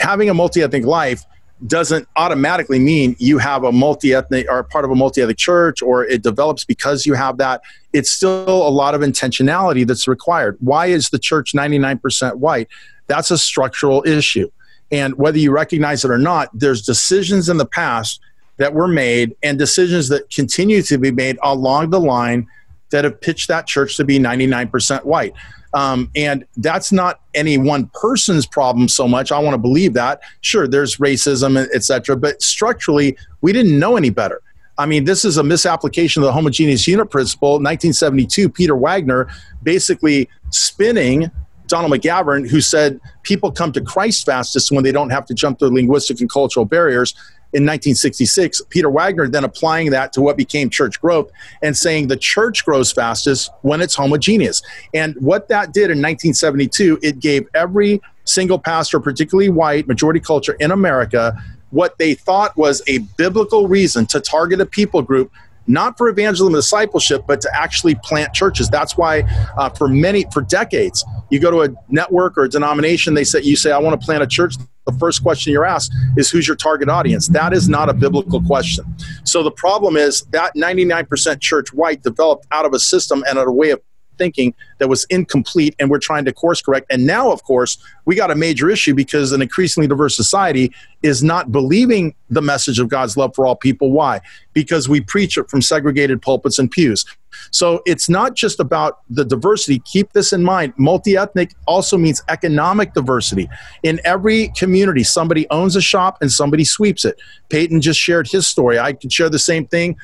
[0.00, 1.24] having a multi-ethnic life
[1.66, 6.22] doesn't automatically mean you have a multi-ethnic or part of a multi-ethnic church or it
[6.22, 7.60] develops because you have that.
[7.92, 10.56] It's still a lot of intentionality that's required.
[10.60, 12.68] Why is the church 99% white?
[13.08, 14.50] That's a structural issue.
[14.90, 18.20] And whether you recognize it or not there's decisions in the past
[18.56, 22.46] that were made and decisions that continue to be made along the line
[22.90, 25.34] that have pitched that church to be 99% white.
[25.72, 29.30] Um, and that's not any one person's problem so much.
[29.30, 30.20] I want to believe that.
[30.40, 34.42] Sure, there's racism, et cetera, but structurally, we didn't know any better.
[34.78, 37.52] I mean, this is a misapplication of the homogeneous unit principle.
[37.52, 39.28] 1972, Peter Wagner
[39.62, 41.30] basically spinning
[41.66, 45.58] Donald McGavran, who said people come to Christ fastest when they don't have to jump
[45.58, 47.14] through linguistic and cultural barriers
[47.52, 51.30] in 1966, Peter Wagner then applying that to what became church growth
[51.62, 54.62] and saying the church grows fastest when it's homogeneous.
[54.94, 60.52] And what that did in 1972, it gave every single pastor, particularly white, majority culture
[60.60, 61.36] in America,
[61.70, 65.32] what they thought was a biblical reason to target a people group
[65.70, 68.68] not for evangelism and discipleship, but to actually plant churches.
[68.68, 69.22] That's why,
[69.56, 73.40] uh, for many, for decades, you go to a network or a denomination, they say,
[73.42, 74.56] you say, I want to plant a church.
[74.86, 77.28] The first question you're asked is, who's your target audience?
[77.28, 78.84] That is not a biblical question.
[79.24, 83.50] So the problem is that 99% church white developed out of a system and a
[83.50, 83.80] way of
[84.20, 86.86] thinking that was incomplete and we're trying to course correct.
[86.90, 91.22] And now, of course, we got a major issue because an increasingly diverse society is
[91.22, 93.90] not believing the message of God's love for all people.
[93.92, 94.20] Why?
[94.52, 97.06] Because we preach it from segregated pulpits and pews.
[97.50, 99.80] So it's not just about the diversity.
[99.86, 100.74] Keep this in mind.
[100.76, 103.48] Multi ethnic also means economic diversity.
[103.82, 107.20] In every community, somebody owns a shop and somebody sweeps it.
[107.48, 108.78] Peyton just shared his story.
[108.78, 109.96] I could share the same thing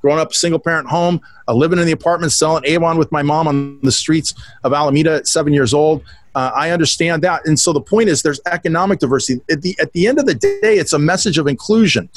[0.00, 3.48] growing up single parent home, uh, living in the apartment, selling Avon with my mom
[3.48, 4.34] on the streets
[4.64, 6.02] of Alameda at seven years old.
[6.34, 7.44] Uh, I understand that.
[7.46, 9.40] And so the point is there's economic diversity.
[9.50, 12.08] At the, at the end of the day, it's a message of inclusion.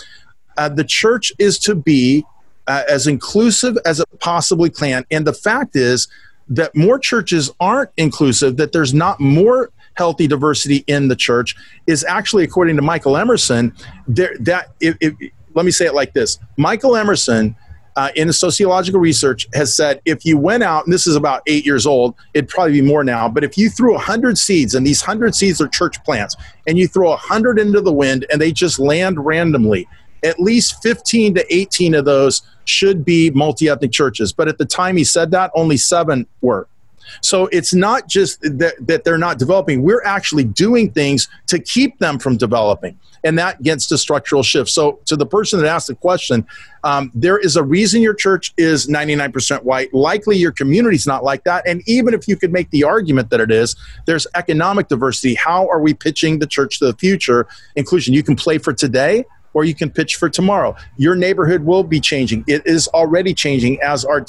[0.57, 2.23] Uh, the church is to be
[2.67, 5.05] uh, as inclusive as it possibly can.
[5.11, 6.07] And the fact is
[6.49, 11.55] that more churches aren't inclusive, that there's not more healthy diversity in the church
[11.87, 13.73] is actually, according to Michael Emerson,
[14.07, 15.13] there, that if, if,
[15.53, 17.55] let me say it like this Michael Emerson
[17.95, 21.65] uh, in sociological research has said if you went out, and this is about eight
[21.65, 25.01] years old, it'd probably be more now, but if you threw 100 seeds, and these
[25.01, 26.35] 100 seeds are church plants,
[26.67, 29.87] and you throw 100 into the wind and they just land randomly,
[30.23, 34.31] at least 15 to 18 of those should be multi ethnic churches.
[34.31, 36.67] But at the time he said that, only seven were.
[37.21, 41.99] So it's not just that, that they're not developing, we're actually doing things to keep
[41.99, 44.73] them from developing and that gets to structural shifts.
[44.73, 46.45] So, to the person that asked the question,
[46.83, 49.93] um, there is a reason your church is 99% white.
[49.93, 51.65] Likely your community's not like that.
[51.67, 53.75] And even if you could make the argument that it is,
[54.05, 55.35] there's economic diversity.
[55.35, 57.47] How are we pitching the church to the future?
[57.75, 58.13] Inclusion.
[58.13, 59.23] You can play for today
[59.53, 60.75] or you can pitch for tomorrow.
[60.97, 62.43] Your neighborhood will be changing.
[62.47, 64.19] It is already changing as our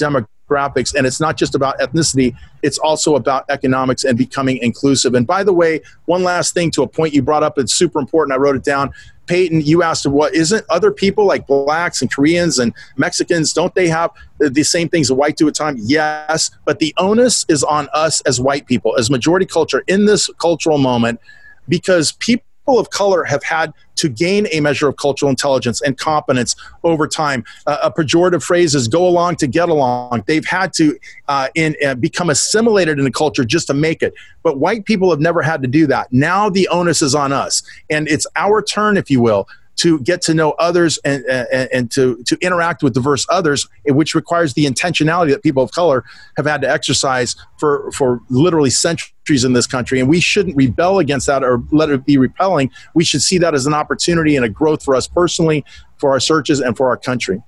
[0.54, 5.14] demographics and it's not just about ethnicity it's also about economics and becoming inclusive.
[5.14, 7.98] And by the way one last thing to a point you brought up it's super
[7.98, 8.90] important i wrote it down.
[9.26, 13.88] Peyton you asked what isn't other people like blacks and koreans and mexicans don't they
[13.88, 15.76] have the same things that white do at time?
[15.78, 20.28] Yes but the onus is on us as white people as majority culture in this
[20.38, 21.20] cultural moment
[21.68, 25.98] because people people of color have had to gain a measure of cultural intelligence and
[25.98, 27.44] competence over time.
[27.66, 30.24] Uh, a pejorative phrase is go along to get along.
[30.26, 30.98] They've had to
[31.28, 34.14] uh, in, uh, become assimilated in the culture just to make it.
[34.42, 36.12] But white people have never had to do that.
[36.12, 37.62] Now the onus is on us.
[37.90, 39.46] And it's our turn, if you will,
[39.76, 44.14] to get to know others and, and, and, to, to interact with diverse others, which
[44.14, 46.04] requires the intentionality that people of color
[46.36, 50.00] have had to exercise for, for literally centuries in this country.
[50.00, 52.70] And we shouldn't rebel against that or let it be repelling.
[52.94, 55.64] We should see that as an opportunity and a growth for us personally,
[55.96, 57.42] for our searches, and for our country.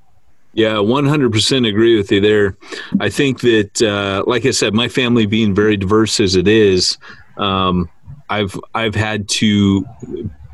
[0.54, 2.56] Yeah, 100% agree with you there.
[2.98, 6.96] I think that, uh, like I said, my family being very diverse as it is,
[7.36, 7.90] um,
[8.28, 9.86] I've I've had to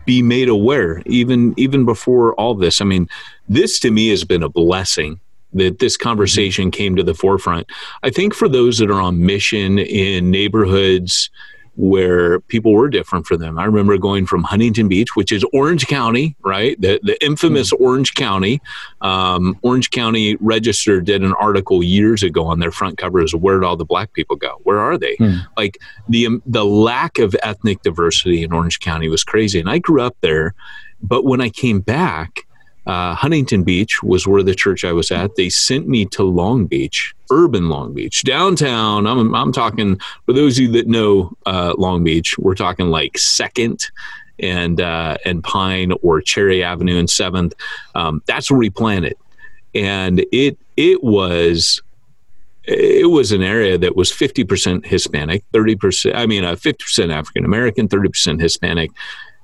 [0.04, 2.80] be made aware even even before all this.
[2.80, 3.08] I mean,
[3.48, 5.20] this to me has been a blessing
[5.54, 7.66] that this conversation came to the forefront.
[8.02, 11.30] I think for those that are on mission in neighborhoods
[11.76, 13.58] where people were different for them.
[13.58, 16.78] I remember going from Huntington Beach, which is Orange County, right?
[16.80, 17.82] The, the infamous mm-hmm.
[17.82, 18.60] Orange County.
[19.00, 23.34] Um, Orange County Register did an article years ago on their front covers.
[23.34, 24.60] Where did all the black people go?
[24.64, 25.16] Where are they?
[25.16, 25.46] Mm.
[25.56, 25.78] Like
[26.08, 29.58] the um, the lack of ethnic diversity in Orange County was crazy.
[29.58, 30.54] And I grew up there,
[31.02, 32.46] but when I came back,
[32.86, 35.36] uh, Huntington Beach was where the church I was at.
[35.36, 39.06] They sent me to Long Beach, urban Long Beach, downtown.
[39.06, 43.16] I'm, I'm talking, for those of you that know uh, Long Beach, we're talking like
[43.18, 43.88] Second
[44.38, 47.54] and uh, and Pine or Cherry Avenue and Seventh.
[47.94, 49.16] Um, that's where we planted,
[49.74, 51.80] and it it was
[52.64, 57.88] it was an area that was 50% Hispanic, 30%, I mean, uh, 50% African American,
[57.88, 58.92] 30% Hispanic,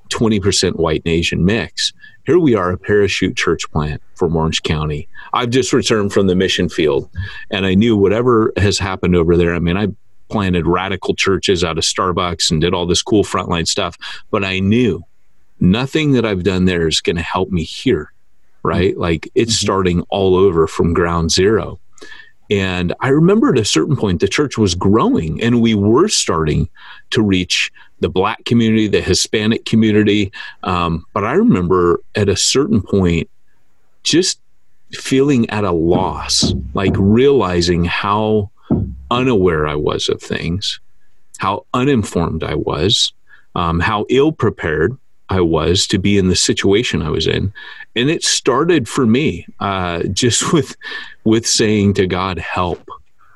[0.09, 1.91] 20% white and Asian mix.
[2.29, 5.07] Here we are, a parachute church plant from Orange County.
[5.33, 7.09] I've just returned from the mission field,
[7.49, 9.55] and I knew whatever has happened over there.
[9.55, 9.87] I mean, I
[10.29, 13.97] planted radical churches out of Starbucks and did all this cool frontline stuff,
[14.29, 15.03] but I knew
[15.59, 18.13] nothing that I've done there is going to help me here,
[18.61, 18.91] right?
[18.91, 19.01] Mm-hmm.
[19.01, 19.65] Like it's mm-hmm.
[19.65, 21.79] starting all over from ground zero.
[22.49, 26.67] And I remember at a certain point, the church was growing and we were starting
[27.11, 30.31] to reach the black community, the Hispanic community.
[30.63, 33.29] Um, but I remember at a certain point
[34.03, 34.39] just
[34.91, 38.49] feeling at a loss, like realizing how
[39.11, 40.79] unaware I was of things,
[41.37, 43.13] how uninformed I was,
[43.55, 44.97] um, how ill prepared
[45.29, 47.53] I was to be in the situation I was in.
[47.95, 50.75] And it started for me uh, just with
[51.23, 52.89] with saying to God, help.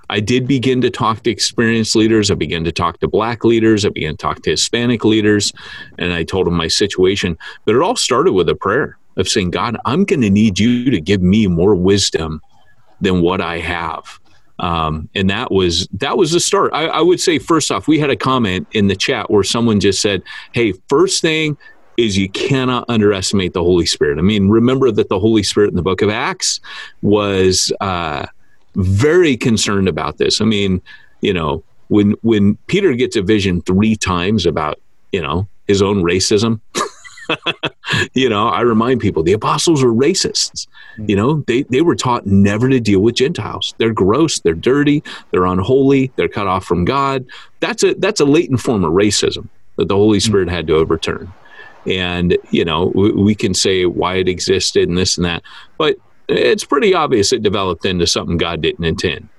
[0.09, 2.29] I did begin to talk to experienced leaders.
[2.29, 3.85] I began to talk to black leaders.
[3.85, 5.51] I began to talk to Hispanic leaders.
[5.97, 7.37] And I told them my situation.
[7.65, 10.91] But it all started with a prayer of saying, God, I'm going to need you
[10.91, 12.41] to give me more wisdom
[13.01, 14.19] than what I have.
[14.59, 16.71] Um, and that was that was the start.
[16.73, 19.79] I, I would say first off, we had a comment in the chat where someone
[19.79, 20.21] just said,
[20.51, 21.57] "Hey, first thing
[21.97, 25.75] is you cannot underestimate the Holy Spirit." I mean, remember that the Holy Spirit in
[25.75, 26.59] the Book of Acts
[27.01, 28.25] was uh,
[28.75, 30.41] very concerned about this.
[30.41, 30.81] I mean,
[31.21, 34.79] you know, when when Peter gets a vision three times about
[35.11, 36.59] you know his own racism.
[38.13, 40.67] you know, I remind people the apostles were racists.
[40.95, 41.05] Hmm.
[41.07, 43.73] You know, they, they were taught never to deal with Gentiles.
[43.77, 47.25] They're gross, they're dirty, they're unholy, they're cut off from God.
[47.59, 50.27] That's a that's a latent form of racism that the Holy hmm.
[50.27, 51.31] Spirit had to overturn.
[51.85, 55.43] And, you know, we, we can say why it existed and this and that.
[55.77, 59.29] But it's pretty obvious it developed into something God didn't intend.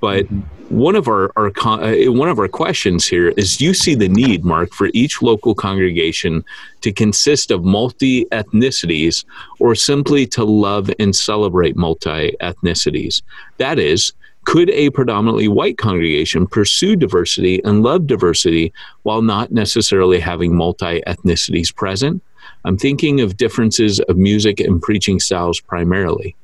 [0.00, 0.76] But mm-hmm.
[0.76, 4.08] one of our, our uh, one of our questions here is: Do you see the
[4.08, 6.44] need, Mark, for each local congregation
[6.82, 9.24] to consist of multi ethnicities,
[9.60, 13.22] or simply to love and celebrate multi ethnicities?
[13.56, 14.12] That is,
[14.44, 18.72] could a predominantly white congregation pursue diversity and love diversity
[19.02, 22.22] while not necessarily having multi ethnicities present?
[22.64, 26.36] I'm thinking of differences of music and preaching styles primarily.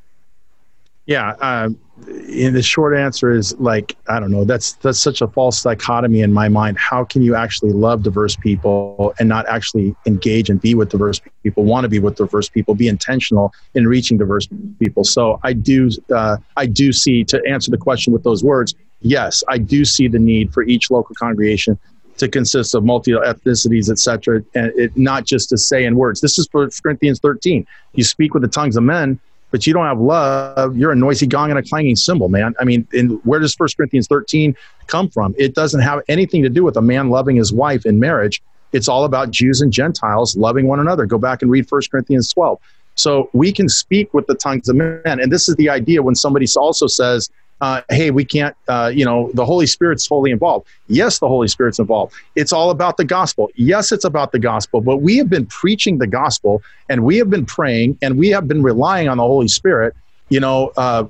[1.11, 1.70] Yeah, uh,
[2.06, 4.44] and the short answer is like I don't know.
[4.44, 6.78] That's that's such a false dichotomy in my mind.
[6.78, 11.20] How can you actually love diverse people and not actually engage and be with diverse
[11.42, 11.64] people?
[11.64, 12.76] Want to be with diverse people?
[12.76, 14.46] Be intentional in reaching diverse
[14.78, 15.02] people.
[15.02, 18.76] So I do uh, I do see to answer the question with those words.
[19.00, 21.76] Yes, I do see the need for each local congregation
[22.18, 26.20] to consist of multi ethnicities, etc., and it, not just to say in words.
[26.20, 27.66] This is for Corinthians 13.
[27.94, 29.18] You speak with the tongues of men,
[29.51, 30.76] but you don't have love.
[30.76, 32.55] You're a noisy gong and a clanging cymbal, man.
[32.61, 34.55] I mean, in, where does First Corinthians 13
[34.86, 35.34] come from?
[35.38, 38.42] It doesn't have anything to do with a man loving his wife in marriage.
[38.72, 41.07] It's all about Jews and Gentiles loving one another.
[41.07, 42.59] Go back and read First Corinthians 12.
[42.94, 45.01] So we can speak with the tongues of men.
[45.05, 47.30] And this is the idea when somebody also says,
[47.61, 50.66] uh, hey, we can't, uh, you know, the Holy Spirit's totally involved.
[50.88, 52.14] Yes, the Holy Spirit's involved.
[52.34, 53.50] It's all about the gospel.
[53.54, 57.28] Yes, it's about the gospel, but we have been preaching the gospel and we have
[57.30, 59.94] been praying and we have been relying on the Holy Spirit,
[60.28, 61.04] you know, uh,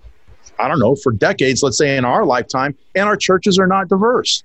[0.58, 3.88] I don't know, for decades, let's say in our lifetime, and our churches are not
[3.88, 4.42] diverse.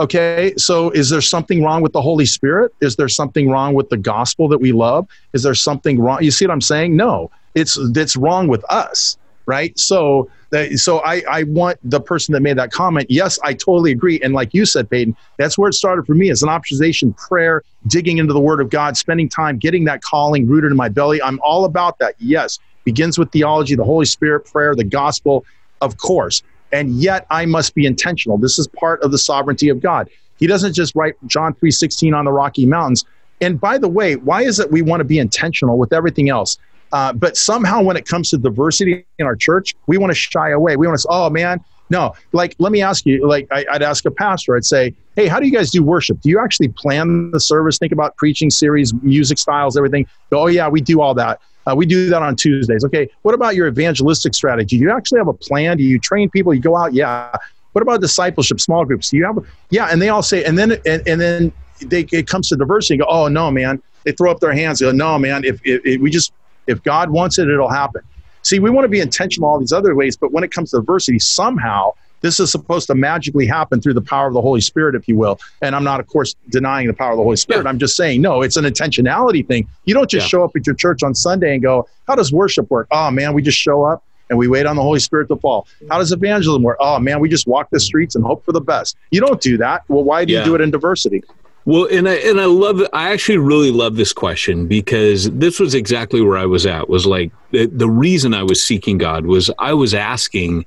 [0.00, 2.74] Okay, so is there something wrong with the Holy Spirit?
[2.80, 5.06] Is there something wrong with the gospel that we love?
[5.32, 6.22] Is there something wrong?
[6.22, 6.96] You see what I'm saying?
[6.96, 9.16] No, it's it's wrong with us,
[9.46, 9.78] right?
[9.78, 10.30] So
[10.76, 13.06] so I, I want the person that made that comment.
[13.10, 14.20] Yes, I totally agree.
[14.20, 17.62] And like you said, Peyton, that's where it started for me as an optimization prayer,
[17.86, 21.22] digging into the Word of God, spending time, getting that calling rooted in my belly.
[21.22, 22.16] I'm all about that.
[22.18, 25.44] Yes, begins with theology, the Holy Spirit, prayer, the gospel,
[25.80, 26.42] of course.
[26.70, 28.36] And yet I must be intentional.
[28.36, 30.10] This is part of the sovereignty of God.
[30.38, 33.04] He doesn't just write John 3:16 on the Rocky Mountains.
[33.40, 36.58] And by the way, why is it we want to be intentional with everything else?
[36.92, 40.50] Uh, but somehow when it comes to diversity in our church, we want to shy
[40.50, 40.76] away.
[40.76, 42.14] We want to say, oh man, no.
[42.32, 45.38] Like, let me ask you, like, I, would ask a pastor, I'd say, hey, how
[45.40, 46.20] do you guys do worship?
[46.20, 50.06] Do you actually plan the service, think about preaching series, music styles, everything?
[50.30, 51.40] Go, oh, yeah, we do all that.
[51.66, 52.84] Uh, we do that on Tuesdays.
[52.84, 54.78] Okay, what about your evangelistic strategy?
[54.78, 55.76] Do you actually have a plan?
[55.76, 56.52] Do you train people?
[56.52, 56.92] You go out?
[56.92, 57.34] Yeah.
[57.72, 59.10] What about discipleship, small groups?
[59.10, 59.38] Do you have?
[59.70, 62.98] Yeah, and they all say, and then and, and then they, it comes to diversity.
[62.98, 63.82] go, oh no, man.
[64.04, 64.80] They throw up their hands.
[64.80, 65.44] Go, no, man.
[65.44, 66.32] If, if, if we just
[66.66, 68.02] if God wants it, it'll happen.
[68.42, 70.78] See, we want to be intentional all these other ways, but when it comes to
[70.78, 71.92] diversity, somehow
[72.22, 75.16] this is supposed to magically happen through the power of the Holy Spirit, if you
[75.16, 75.38] will.
[75.60, 77.64] And I'm not, of course, denying the power of the Holy Spirit.
[77.64, 77.68] Yeah.
[77.68, 79.68] I'm just saying, no, it's an intentionality thing.
[79.84, 80.28] You don't just yeah.
[80.28, 82.86] show up at your church on Sunday and go, how does worship work?
[82.90, 85.66] Oh, man, we just show up and we wait on the Holy Spirit to fall.
[85.90, 86.78] How does evangelism work?
[86.80, 88.96] Oh, man, we just walk the streets and hope for the best.
[89.10, 89.82] You don't do that.
[89.88, 90.40] Well, why do yeah.
[90.40, 91.22] you do it in diversity?
[91.64, 95.74] Well, and I and I love I actually really love this question because this was
[95.74, 96.88] exactly where I was at.
[96.88, 100.66] Was like the, the reason I was seeking God was I was asking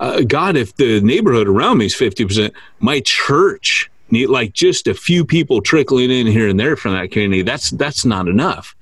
[0.00, 4.86] uh, God if the neighborhood around me is fifty percent, my church need like just
[4.86, 7.42] a few people trickling in here and there from that community.
[7.42, 8.74] That's that's not enough.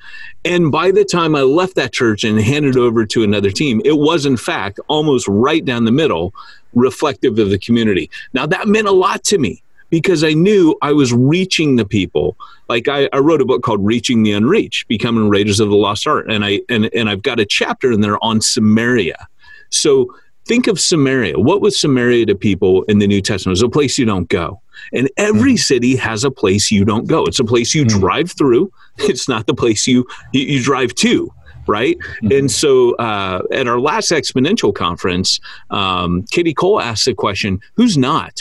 [0.45, 3.99] And by the time I left that church and handed over to another team, it
[3.99, 6.35] was in fact almost right down the middle,
[6.75, 8.11] reflective of the community.
[8.33, 12.37] Now that meant a lot to me because I knew I was reaching the people.
[12.69, 16.07] Like I, I, wrote a book called Reaching the Unreached, Becoming Raiders of the Lost
[16.07, 16.31] Art.
[16.31, 19.29] And I and, and I've got a chapter in there on Samaria.
[19.71, 20.15] So
[20.47, 21.39] think of Samaria.
[21.39, 23.59] What was Samaria to people in the New Testament?
[23.59, 24.61] It was a place you don't go.
[24.93, 25.59] And every mm.
[25.59, 27.25] city has a place you don't go.
[27.25, 27.89] It's a place you mm.
[27.89, 28.73] drive through.
[28.99, 31.31] It's not the place you you, you drive to
[31.69, 31.99] right?
[31.99, 32.33] Mm-hmm.
[32.33, 37.99] And so uh, at our last exponential conference, um, Katie Cole asked the question, who's
[37.99, 38.41] not?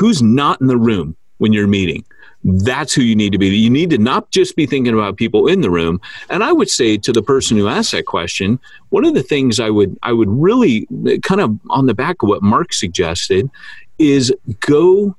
[0.00, 2.04] Who's not in the room when you're meeting?
[2.42, 3.48] That's who you need to be.
[3.48, 6.00] You need to not just be thinking about people in the room.
[6.30, 9.60] And i would say to the person who asked that question one of the things
[9.60, 13.50] i would i would really uh, kind of on the back of what mark suggested
[13.98, 15.14] is go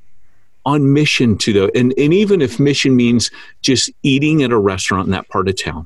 [0.66, 3.30] on mission to the and, and even if mission means
[3.62, 5.86] just eating at a restaurant in that part of town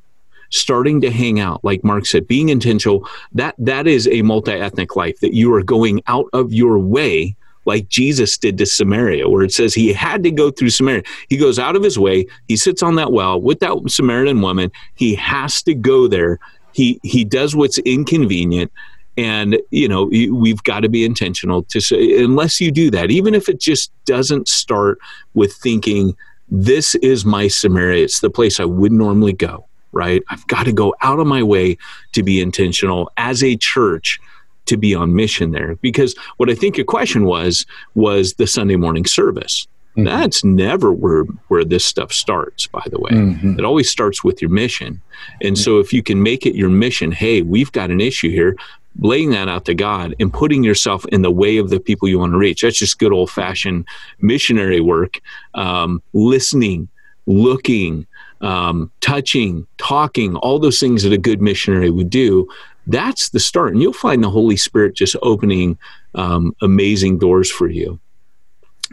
[0.52, 5.20] starting to hang out like mark said being intentional that that is a multi-ethnic life
[5.20, 7.36] that you are going out of your way
[7.66, 11.04] like Jesus did to Samaria, where it says he had to go through Samaria.
[11.30, 14.72] He goes out of his way, he sits on that well with that Samaritan woman.
[14.96, 16.40] He has to go there.
[16.74, 18.72] He he does what's inconvenient.
[19.18, 23.34] And you know we've got to be intentional to say unless you do that, even
[23.34, 25.00] if it just doesn't start
[25.34, 26.16] with thinking
[26.50, 28.04] this is my Samaria.
[28.04, 29.66] It's the place I would normally go.
[29.92, 30.22] Right?
[30.28, 31.78] I've got to go out of my way
[32.12, 34.20] to be intentional as a church
[34.66, 38.76] to be on mission there because what I think your question was was the Sunday
[38.76, 39.68] morning service.
[39.96, 40.06] Mm-hmm.
[40.06, 43.12] That's never where where this stuff starts, by the way.
[43.12, 43.60] Mm-hmm.
[43.60, 45.02] It always starts with your mission.
[45.42, 45.64] And mm-hmm.
[45.64, 48.58] so if you can make it your mission, hey, we've got an issue here,
[49.00, 52.20] laying that out to God and putting yourself in the way of the people you
[52.20, 52.62] want to reach.
[52.62, 53.88] That's just good old fashioned
[54.20, 55.20] missionary work.
[55.54, 56.90] Um, listening,
[57.26, 58.06] looking,
[58.42, 62.50] um, touching, talking, all those things that a good missionary would do
[62.88, 63.74] that's the start.
[63.74, 65.78] And you'll find the Holy Spirit just opening
[66.14, 68.00] um, amazing doors for you.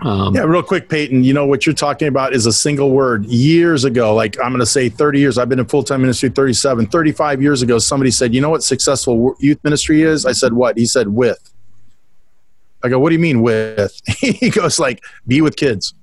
[0.00, 1.22] Um, yeah, real quick, Peyton.
[1.22, 3.26] You know what you're talking about is a single word.
[3.26, 6.30] Years ago, like I'm going to say 30 years, I've been in full time ministry
[6.30, 10.24] 37, 35 years ago, somebody said, You know what successful youth ministry is?
[10.24, 10.78] I said, What?
[10.78, 11.52] He said, With.
[12.82, 14.00] I go, What do you mean with?
[14.18, 15.94] he goes, like, Be with kids.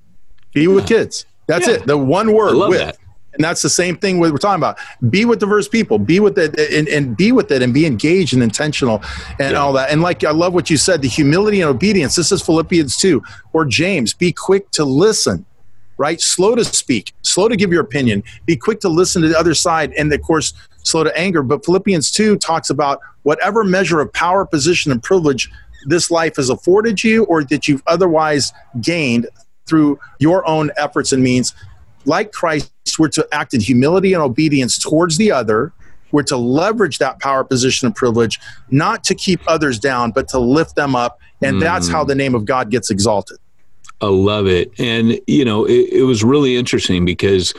[0.54, 1.26] Be with kids.
[1.46, 1.74] That's yeah.
[1.74, 1.86] it.
[1.86, 2.78] The one word, with.
[2.78, 2.96] That.
[3.32, 4.78] And that's the same thing we're talking about.
[5.08, 5.98] Be with diverse people.
[5.98, 9.02] Be with it and, and be with it and be engaged and intentional
[9.38, 9.58] and yeah.
[9.58, 9.90] all that.
[9.90, 12.16] And like I love what you said, the humility and obedience.
[12.16, 13.22] This is Philippians 2
[13.52, 14.12] or James.
[14.12, 15.44] Be quick to listen,
[15.96, 16.20] right?
[16.20, 18.24] Slow to speak, slow to give your opinion.
[18.46, 19.92] Be quick to listen to the other side.
[19.96, 20.52] And of course,
[20.82, 21.42] slow to anger.
[21.42, 25.50] But Philippians 2 talks about whatever measure of power, position, and privilege
[25.86, 29.28] this life has afforded you or that you've otherwise gained
[29.66, 31.54] through your own efforts and means
[32.04, 35.72] like Christ, we're to act in humility and obedience towards the other.
[36.12, 38.40] We're to leverage that power, position, and privilege,
[38.70, 41.18] not to keep others down, but to lift them up.
[41.40, 41.60] And mm.
[41.60, 43.38] that's how the name of God gets exalted.
[44.00, 44.72] I love it.
[44.78, 47.52] And, you know, it, it was really interesting because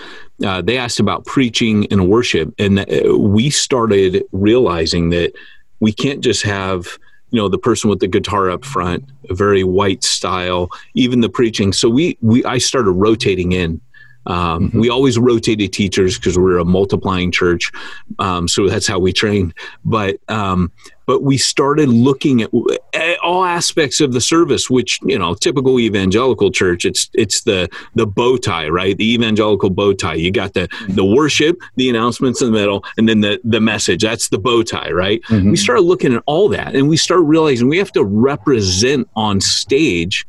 [0.45, 2.53] uh, they asked about preaching and worship.
[2.57, 5.33] And uh, we started realizing that
[5.79, 6.97] we can't just have
[7.31, 11.29] you know the person with the guitar up front a very white style even the
[11.29, 13.79] preaching so we we i started rotating in
[14.25, 14.79] Um, mm-hmm.
[14.79, 17.71] We always rotated teachers because we are a multiplying church,
[18.19, 19.53] um, so that's how we trained.
[19.83, 20.71] But um,
[21.11, 22.51] but we started looking at,
[22.93, 27.67] at, all aspects of the service, which you know, typical evangelical church, it's it's the
[27.95, 28.97] the bow tie, right?
[28.97, 30.13] The evangelical bow tie.
[30.13, 34.03] You got the the worship, the announcements in the middle, and then the the message.
[34.03, 35.21] That's the bow tie, right?
[35.23, 35.51] Mm-hmm.
[35.51, 39.41] We started looking at all that, and we started realizing we have to represent on
[39.41, 40.25] stage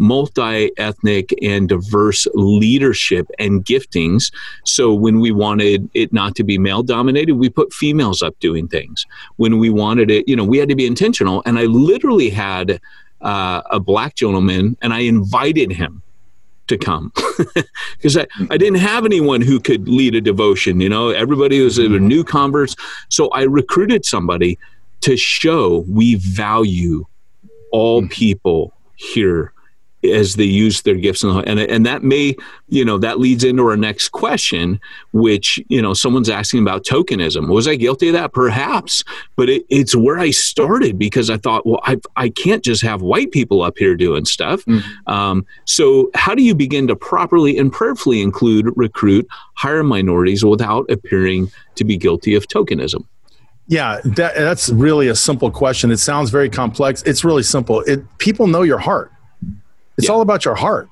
[0.00, 4.32] multi ethnic and diverse leadership and giftings.
[4.64, 8.66] So when we wanted it not to be male dominated, we put females up doing
[8.66, 9.06] things.
[9.36, 11.42] When we wanted it, you know, we had to be intentional.
[11.44, 12.80] And I literally had
[13.20, 16.02] uh, a black gentleman and I invited him
[16.68, 17.12] to come
[17.96, 20.80] because I, I didn't have anyone who could lead a devotion.
[20.80, 22.74] You know, everybody was a new converts.
[23.10, 24.58] So I recruited somebody
[25.02, 27.04] to show we value
[27.70, 28.08] all hmm.
[28.08, 29.52] people here
[30.04, 32.34] as they use their gifts and, and and that may
[32.68, 34.80] you know that leads into our next question
[35.12, 39.04] which you know someone's asking about tokenism was i guilty of that perhaps
[39.36, 43.02] but it, it's where i started because i thought well i, I can't just have
[43.02, 45.12] white people up here doing stuff mm-hmm.
[45.12, 50.90] um, so how do you begin to properly and prayerfully include recruit hire minorities without
[50.90, 53.04] appearing to be guilty of tokenism
[53.70, 55.92] yeah, that, that's really a simple question.
[55.92, 57.04] It sounds very complex.
[57.04, 57.82] It's really simple.
[57.82, 59.12] It, people know your heart.
[60.00, 60.14] It's yeah.
[60.14, 60.88] all about your heart.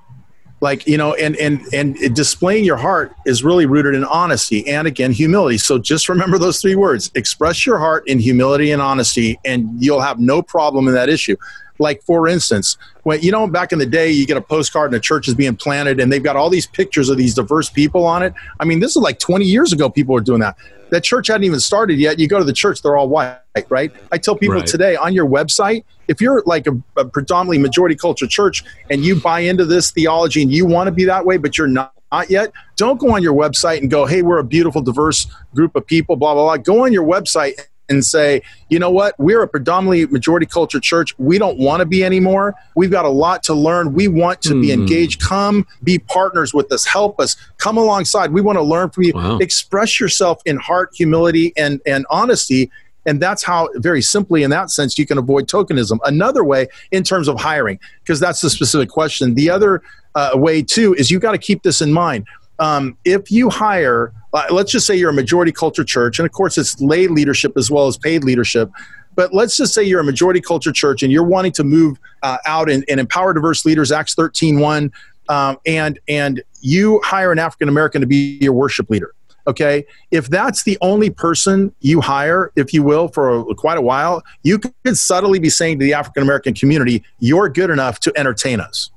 [0.61, 4.87] Like, you know, and, and, and displaying your heart is really rooted in honesty and
[4.87, 5.57] again, humility.
[5.57, 10.01] So just remember those three words express your heart in humility and honesty, and you'll
[10.01, 11.37] have no problem in that issue.
[11.79, 14.97] Like, for instance, when you know, back in the day, you get a postcard and
[14.97, 18.05] a church is being planted, and they've got all these pictures of these diverse people
[18.05, 18.35] on it.
[18.61, 20.57] I mean, this is like 20 years ago, people were doing that.
[20.91, 22.19] That church hadn't even started yet.
[22.19, 23.93] You go to the church, they're all white, right?
[24.11, 24.67] I tell people right.
[24.67, 29.21] today on your website, if you're like a, a predominantly majority culture church and you
[29.21, 32.31] buy into this theology and you want to be that way, but you're not not
[32.31, 35.87] yet, don't go on your website and go, hey, we're a beautiful, diverse group of
[35.87, 36.57] people, blah, blah, blah.
[36.57, 41.15] Go on your website and say, you know what, we're a predominantly majority culture church.
[41.19, 42.55] We don't want to be anymore.
[42.77, 43.95] We've got a lot to learn.
[43.95, 44.61] We want to mm.
[44.61, 44.81] be hmm.
[44.81, 45.21] engaged.
[45.21, 46.85] Come be partners with us.
[46.85, 47.37] Help us.
[47.57, 48.33] Come alongside.
[48.33, 49.13] We want to learn from you.
[49.15, 49.39] Wow.
[49.39, 52.71] Express yourself in heart, humility, and, and honesty.
[53.07, 55.99] And that's how, very simply, in that sense, you can avoid tokenism.
[56.05, 59.35] Another way, in terms of hiring, because that's the specific question.
[59.35, 59.83] The other
[60.15, 62.27] uh, way, too, is you've got to keep this in mind.
[62.59, 66.33] Um, if you hire uh, let's just say you're a majority culture church, and of
[66.33, 68.71] course it's lay leadership as well as paid leadership.
[69.15, 72.39] But let's just say you're a majority culture church and you're wanting to move uh,
[72.47, 74.93] out and, and, empower diverse leaders, Acts 13 1,
[75.29, 79.13] um, and, and you hire an African American to be your worship leader.
[79.49, 79.87] Okay.
[80.11, 84.23] If that's the only person you hire, if you will, for a, quite a while,
[84.43, 88.61] you could subtly be saying to the African American community, you're good enough to entertain
[88.61, 88.91] us.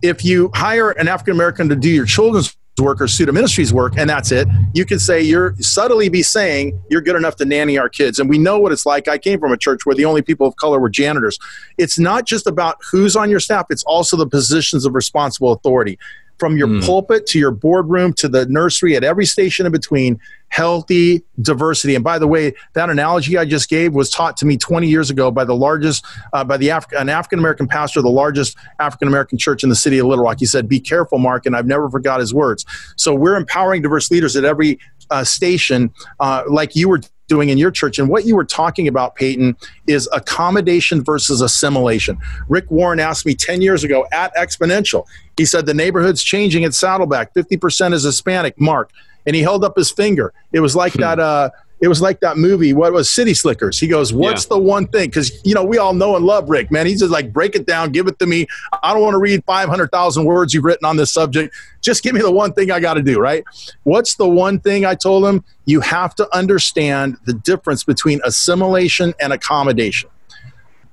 [0.00, 3.94] If you hire an African American to do your children's work or student ministries work
[3.96, 4.48] and that's it.
[4.74, 8.18] You can say you're subtly be saying you're good enough to nanny our kids.
[8.18, 9.08] And we know what it's like.
[9.08, 11.38] I came from a church where the only people of color were janitors.
[11.78, 13.66] It's not just about who's on your staff.
[13.70, 15.98] It's also the positions of responsible authority
[16.38, 16.84] from your mm.
[16.84, 21.94] pulpit to your boardroom to the nursery at every station in between healthy diversity.
[21.94, 25.10] And by the way that analogy i just gave was taught to me 20 years
[25.10, 28.56] ago by the largest uh, by the Af- an african american pastor of the largest
[28.78, 30.38] african american church in the city of little rock.
[30.38, 32.64] He said be careful mark and i've never forgot his words.
[32.96, 34.78] So we're empowering diverse leaders at every
[35.10, 37.98] uh, station uh, like you were doing in your church.
[37.98, 39.56] And what you were talking about, Peyton,
[39.86, 42.18] is accommodation versus assimilation.
[42.48, 45.06] Rick Warren asked me 10 years ago at Exponential,
[45.36, 47.34] he said, The neighborhood's changing at Saddleback.
[47.34, 48.90] 50% is Hispanic, Mark.
[49.26, 50.32] And he held up his finger.
[50.52, 51.00] It was like hmm.
[51.00, 51.20] that.
[51.20, 51.50] Uh,
[51.80, 52.72] it was like that movie.
[52.72, 53.78] What was City Slickers?
[53.78, 54.56] He goes, "What's yeah.
[54.56, 56.86] the one thing?" Because you know we all know and love Rick, man.
[56.86, 58.46] He's just like, "Break it down, give it to me.
[58.82, 61.54] I don't want to read five hundred thousand words you've written on this subject.
[61.82, 63.44] Just give me the one thing I got to do." Right?
[63.82, 65.44] What's the one thing I told him?
[65.66, 70.08] You have to understand the difference between assimilation and accommodation.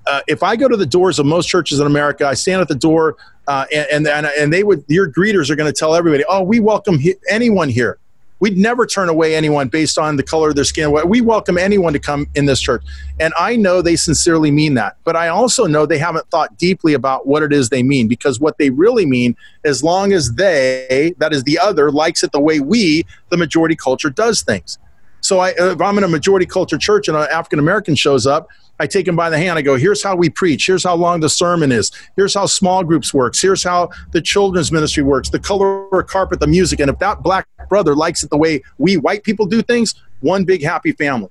[0.05, 2.67] Uh, if I go to the doors of most churches in America, I stand at
[2.67, 3.15] the door,
[3.47, 6.59] uh, and, and and they would your greeters are going to tell everybody, "Oh, we
[6.59, 7.99] welcome he- anyone here."
[8.43, 10.91] We'd never turn away anyone based on the color of their skin.
[11.07, 12.83] We welcome anyone to come in this church.
[13.17, 14.97] And I know they sincerely mean that.
[15.05, 18.41] But I also know they haven't thought deeply about what it is they mean because
[18.41, 22.41] what they really mean, as long as they, that is the other, likes it the
[22.41, 24.77] way we, the majority culture, does things.
[25.23, 28.49] So I, if I'm in a majority culture church and an African American shows up,
[28.79, 29.57] I take him by the hand.
[29.57, 30.67] I go, here's how we preach.
[30.67, 31.91] Here's how long the sermon is.
[32.17, 33.41] Here's how small groups works.
[33.41, 36.81] Here's how the children's ministry works, the color carpet, the music.
[36.81, 40.43] And if that black brother likes it the way we white people do things, one
[40.43, 41.29] big happy family.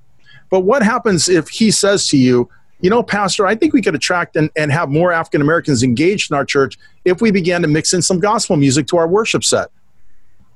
[0.48, 2.48] But what happens if he says to you,
[2.80, 6.30] you know, Pastor, I think we could attract and, and have more African Americans engaged
[6.30, 9.44] in our church if we began to mix in some gospel music to our worship
[9.44, 9.68] set.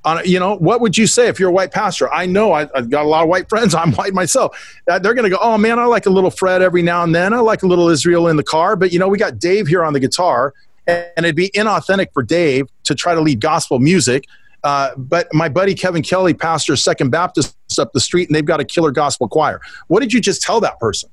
[0.06, 2.10] On, you know, what would you say if you're a white pastor?
[2.12, 3.74] I know I, have got a lot of white friends.
[3.74, 4.80] I'm white myself.
[4.88, 7.14] Uh, they're going to go, oh man, I like a little Fred every now and
[7.14, 7.34] then.
[7.34, 8.76] I like a little Israel in the car.
[8.76, 10.54] But, you know, we got Dave here on the guitar,
[10.86, 14.24] and it'd be inauthentic for Dave to try to lead gospel music.
[14.62, 18.60] Uh, but my buddy Kevin Kelly pastors Second Baptist up the street, and they've got
[18.60, 19.60] a killer gospel choir.
[19.88, 21.10] What did you just tell that person?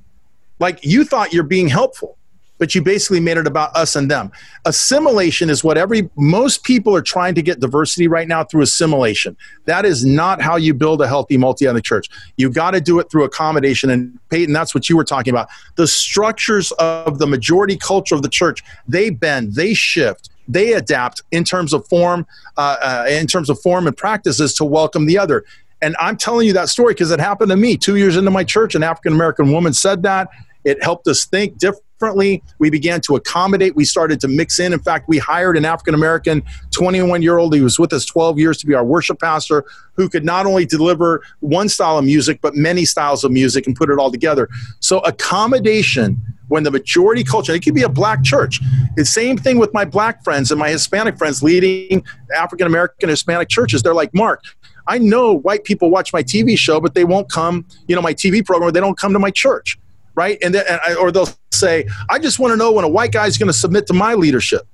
[0.60, 2.18] Like you thought you're being helpful
[2.64, 4.32] but you basically made it about us and them.
[4.64, 9.36] Assimilation is what every most people are trying to get diversity right now through assimilation.
[9.66, 12.08] That is not how you build a healthy multi-ethnic church.
[12.38, 13.90] You got to do it through accommodation.
[13.90, 15.50] And Peyton, that's what you were talking about.
[15.76, 21.22] The structures of the majority culture of the church they bend, they shift they adapt
[21.32, 25.18] in terms of form, uh, uh, in terms of form and practices to welcome the
[25.18, 25.44] other.
[25.82, 28.46] And I'm telling you that story because it happened to me two years into my
[28.46, 28.74] church.
[28.74, 30.30] An African American woman said that.
[30.64, 32.44] It helped us think different differently.
[32.60, 33.76] We began to accommodate.
[33.76, 34.74] We started to mix in.
[34.74, 37.54] In fact, we hired an African American 21 year old.
[37.56, 39.64] He was with us 12 years to be our worship pastor
[39.96, 43.76] who could not only deliver one style of music, but many styles of music and
[43.76, 44.50] put it all together.
[44.80, 48.60] So, accommodation when the majority culture, it could be a black church.
[48.96, 52.04] The same thing with my black friends and my Hispanic friends leading
[52.36, 53.82] African American Hispanic churches.
[53.82, 54.44] They're like, Mark,
[54.88, 58.14] I know white people watch my TV show, but they won't come, you know, my
[58.14, 59.78] TV program, they don't come to my church
[60.16, 60.38] right?
[60.44, 60.66] And, then,
[61.00, 63.58] or they'll say, I just want to know when a white guy is going to
[63.58, 64.68] submit to my leadership.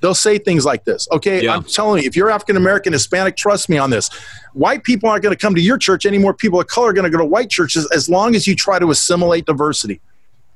[0.00, 1.08] They'll say things like this.
[1.12, 1.54] Okay, yeah.
[1.54, 4.10] I'm telling you, if you're African American, Hispanic, trust me on this.
[4.52, 6.34] White people aren't going to come to your church anymore.
[6.34, 8.78] People of color are going to go to white churches as long as you try
[8.78, 10.02] to assimilate diversity.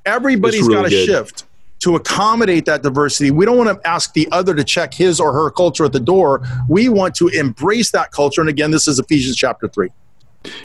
[0.05, 1.45] Everybody's really got to shift
[1.81, 3.31] to accommodate that diversity.
[3.31, 6.01] We don't want to ask the other to check his or her culture at the
[6.01, 6.43] door.
[6.69, 8.41] We want to embrace that culture.
[8.41, 9.89] And again, this is Ephesians chapter 3.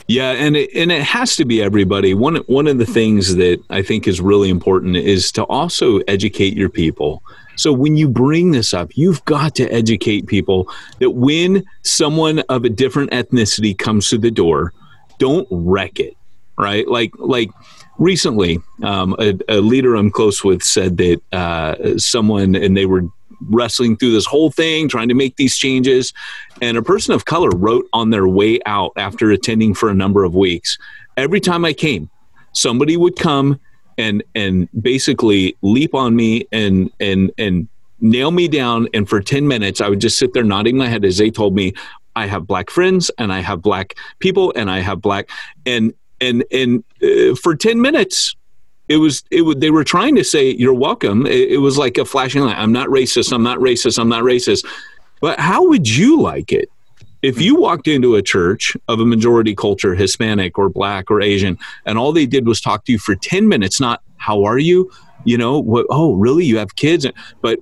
[0.06, 2.14] Yeah, and it, and it has to be everybody.
[2.14, 6.54] One one of the things that I think is really important is to also educate
[6.54, 7.22] your people.
[7.56, 10.68] So when you bring this up, you've got to educate people
[10.98, 14.72] that when someone of a different ethnicity comes to the door,
[15.18, 16.16] don't wreck it,
[16.58, 16.86] right?
[16.88, 17.50] Like like
[17.98, 23.04] recently, um, a, a, leader I'm close with said that uh, someone and they were
[23.48, 26.12] wrestling through this whole thing, trying to make these changes.
[26.60, 30.24] And a person of color wrote on their way out after attending for a number
[30.24, 30.78] of weeks.
[31.16, 32.10] Every time I came,
[32.52, 33.60] somebody would come
[33.98, 37.68] and and basically leap on me and and and
[38.00, 38.88] nail me down.
[38.94, 41.54] And for ten minutes, I would just sit there nodding my head as they told
[41.54, 41.74] me,
[42.16, 45.28] "I have black friends, and I have black people, and I have black."
[45.66, 48.34] And and and uh, for ten minutes,
[48.88, 51.26] it was it would they were trying to say you're welcome.
[51.26, 52.58] It, it, was like a flashing light.
[52.58, 53.32] I'm not racist.
[53.32, 53.98] I'm not racist.
[53.98, 54.66] I'm not racist.
[55.20, 56.70] But how would you like it
[57.22, 61.56] if you walked into a church of a majority culture hispanic or black or asian
[61.86, 64.90] and all they did was talk to you for 10 minutes not how are you?
[65.24, 66.44] You know what oh really?
[66.44, 67.06] You have kids?
[67.40, 67.58] But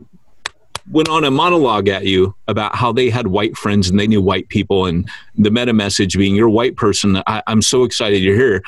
[0.90, 4.20] went on a monologue at you about how they had white friends and they knew
[4.20, 7.22] white people and the meta message being you're a white person.
[7.26, 8.62] I, i'm so excited you're here.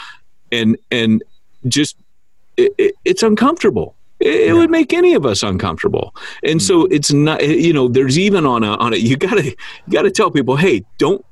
[0.52, 1.22] And and
[1.66, 1.96] just
[2.56, 3.94] it, it, it's uncomfortable.
[4.20, 4.52] It, yeah.
[4.54, 6.66] would make any of us uncomfortable, and mm-hmm.
[6.66, 7.46] so it's not.
[7.46, 9.00] You know, there's even on a on it.
[9.00, 9.56] You gotta you
[9.90, 11.24] gotta tell people, hey, don't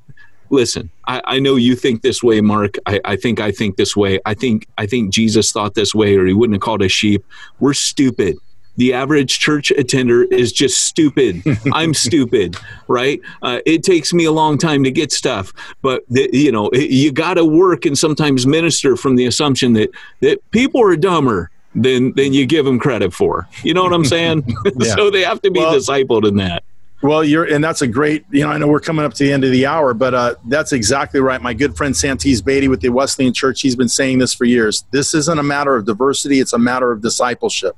[0.49, 0.89] listen.
[1.07, 2.75] I, I know you think this way, Mark.
[2.85, 4.19] I, I think I think this way.
[4.25, 7.25] I think I think Jesus thought this way, or he wouldn't have called us sheep.
[7.59, 8.37] We're stupid
[8.77, 11.43] the average church attender is just stupid.
[11.73, 12.57] I'm stupid,
[12.87, 13.21] right?
[13.41, 17.11] Uh, it takes me a long time to get stuff, but the, you know, you
[17.11, 19.89] got to work and sometimes minister from the assumption that
[20.21, 23.47] that people are dumber than than you give them credit for.
[23.63, 24.55] You know what I'm saying?
[24.81, 26.63] so they have to be well, discipled in that.
[27.01, 29.33] Well, you're, and that's a great, you know, I know we're coming up to the
[29.33, 31.41] end of the hour, but uh, that's exactly right.
[31.41, 34.85] My good friend Santes Beatty with the Wesleyan Church, he's been saying this for years.
[34.91, 37.75] This isn't a matter of diversity, it's a matter of discipleship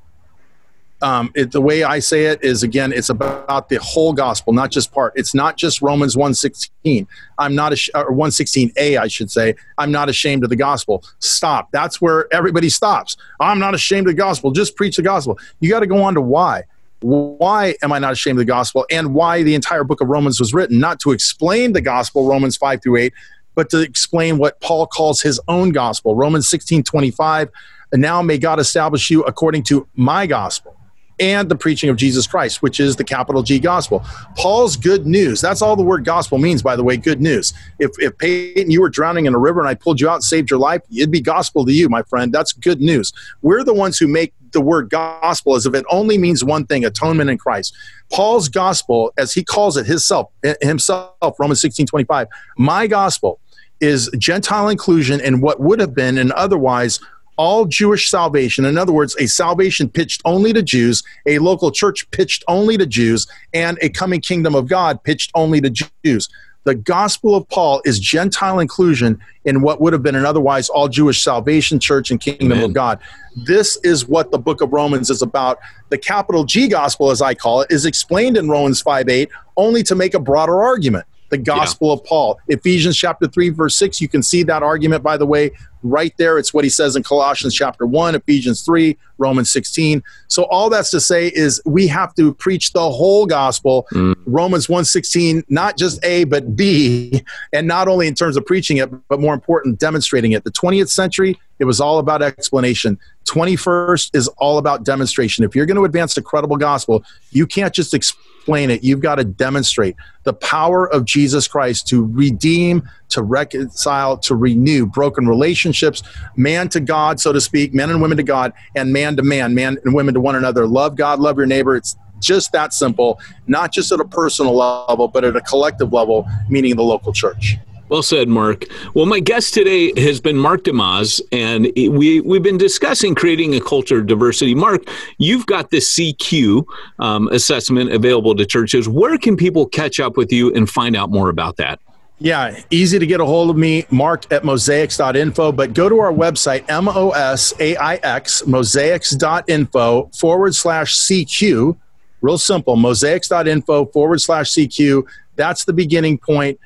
[1.01, 4.71] um, it, the way I say it is again, it's about the whole gospel, not
[4.71, 5.13] just part.
[5.15, 7.07] It's not just Romans 116.
[7.37, 9.55] I'm not a, or 116a, I should say.
[9.77, 11.03] I'm not ashamed of the gospel.
[11.19, 11.69] Stop.
[11.71, 13.17] That's where everybody stops.
[13.39, 14.51] I'm not ashamed of the gospel.
[14.51, 15.37] Just preach the gospel.
[15.59, 16.63] You got to go on to why.
[17.01, 18.85] Why am I not ashamed of the gospel?
[18.89, 22.55] And why the entire book of Romans was written, not to explain the gospel, Romans
[22.55, 23.13] 5 through 8,
[23.53, 26.15] but to explain what Paul calls his own gospel.
[26.15, 27.49] Romans 16 25.
[27.91, 30.74] And now may God establish you according to my gospel
[31.19, 34.03] and the preaching of Jesus Christ, which is the capital G gospel.
[34.37, 35.41] Paul's good news.
[35.41, 37.53] That's all the word gospel means, by the way, good news.
[37.79, 40.23] If, if Peyton, you were drowning in a river and I pulled you out and
[40.23, 42.33] saved your life, it'd be gospel to you, my friend.
[42.33, 43.13] That's good news.
[43.41, 46.85] We're the ones who make the word gospel as if it only means one thing
[46.85, 47.75] atonement in Christ.
[48.11, 53.39] Paul's gospel, as he calls it himself, himself Romans 16 25, my gospel
[53.81, 56.99] is Gentile inclusion in what would have been an otherwise
[57.37, 58.65] all Jewish salvation.
[58.65, 62.85] In other words, a salvation pitched only to Jews, a local church pitched only to
[62.85, 65.69] Jews, and a coming kingdom of God pitched only to
[66.03, 66.29] Jews.
[66.65, 70.87] The gospel of Paul is Gentile inclusion in what would have been an otherwise all
[70.87, 72.63] Jewish salvation church and kingdom Amen.
[72.63, 72.99] of God.
[73.35, 75.59] This is what the book of Romans is about.
[75.89, 79.83] The capital G gospel, as I call it, is explained in Romans 5 8 only
[79.83, 81.05] to make a broader argument
[81.35, 81.93] the gospel yeah.
[81.93, 82.39] of Paul.
[82.47, 85.51] Ephesians chapter 3, verse 6, you can see that argument, by the way,
[85.83, 86.37] right there.
[86.37, 90.03] It's what he says in Colossians chapter 1, Ephesians 3, Romans 16.
[90.27, 93.87] So all that's to say is we have to preach the whole gospel.
[93.91, 94.15] Mm.
[94.25, 97.23] Romans 1:16, not just A, but B,
[97.53, 100.43] and not only in terms of preaching it, but more important, demonstrating it.
[100.43, 102.97] The 20th century, it was all about explanation.
[103.25, 105.45] 21st is all about demonstration.
[105.45, 108.99] If you're going to advance the credible gospel, you can't just explain explain it, you've
[108.99, 115.27] got to demonstrate the power of Jesus Christ to redeem, to reconcile, to renew broken
[115.27, 116.03] relationships,
[116.35, 119.55] man to God, so to speak, men and women to God, and man to man,
[119.55, 120.67] man and women to one another.
[120.67, 121.75] Love God, love your neighbor.
[121.75, 126.27] It's just that simple, not just at a personal level, but at a collective level,
[126.47, 127.57] meaning the local church.
[127.87, 128.65] Well said, Mark.
[128.95, 131.65] Well, my guest today has been Mark DeYmaz, and
[131.95, 134.55] we, we've been discussing creating a culture of diversity.
[134.55, 136.65] Mark, you've got this CQ
[136.97, 138.89] um, assessment available to churches.
[138.89, 141.79] Where can people catch up with you and find out more about that?
[142.17, 146.13] Yeah, easy to get a hold of me, mark at mosaix.info, but go to our
[146.13, 151.77] website, M O S A I X, mosaix.info forward slash CQ.
[152.21, 155.03] Real simple, mosaix.info forward slash CQ.
[155.35, 156.59] That's the beginning point.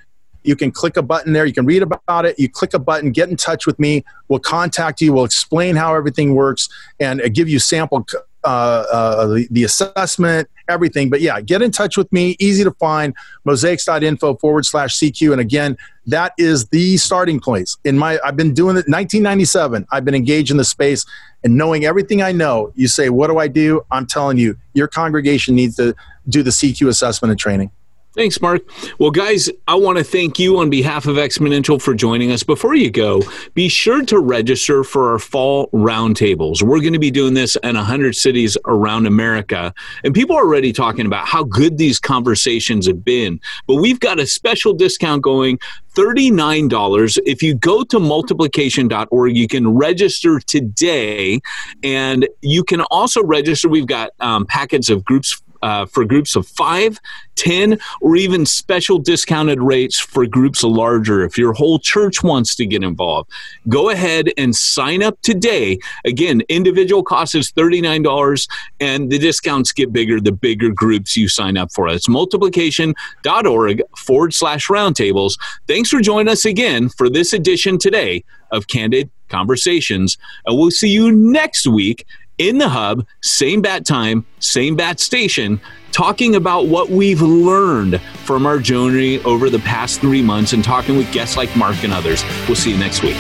[0.44, 1.46] You can click a button there.
[1.46, 2.40] You can read about it.
[2.40, 4.04] You click a button, get in touch with me.
[4.28, 5.14] We'll contact you.
[5.14, 6.70] We'll explain how everything works
[7.00, 8.06] and uh, give you sample
[8.44, 11.10] uh, uh, the, the, assessment, everything.
[11.10, 12.38] But yeah, get in touch with me.
[12.40, 13.14] Easy to find.
[13.46, 15.34] Mosaix.info forward slash CQ.
[15.34, 17.76] And again, that is the starting place.
[17.84, 19.88] In my, I've been doing it 1997.
[19.92, 21.06] I've been engaged in the space
[21.44, 22.72] and knowing everything I know.
[22.76, 23.82] You say, what do I do?
[23.92, 25.94] I'm telling you, your congregation needs to
[26.30, 27.72] do the CQ assessment and training.
[28.16, 28.64] Thanks, Mark.
[28.98, 32.42] Well, guys, I want to thank you on behalf of Exponential for joining us.
[32.42, 33.22] Before you go,
[33.54, 36.64] be sure to register for our fall roundtables.
[36.64, 39.76] We're going to be doing this in 100 cities around America.
[40.04, 43.40] And people are already talking about how good these conversations have been.
[43.68, 45.60] But we've got a special discount going
[45.94, 47.20] $39.
[47.28, 51.42] If you go to multiplication.org, you can register today.
[51.84, 53.70] And you can also register.
[53.70, 57.00] We've got um, packets of groups uh, for groups of five,
[57.36, 61.24] 10, or even special discounted rates for groups larger.
[61.24, 63.32] If your whole church wants to get involved,
[63.68, 65.80] go ahead and sign up today.
[66.06, 68.48] Again, individual cost is $39,
[68.80, 71.88] and the discounts get bigger the bigger groups you sign up for.
[71.88, 75.40] It's multiplication.org forward slash roundtables.
[75.68, 80.18] Thanks for joining us again for this edition today of Candid Conversations.
[80.46, 82.06] And we'll see you next week
[82.40, 85.62] in the hub, same bat time, same bat station,
[85.92, 90.98] talking about what we've learned from our journey over the past three months and talking
[90.98, 92.24] with guests like Mark and others.
[92.48, 93.18] We'll see you next week.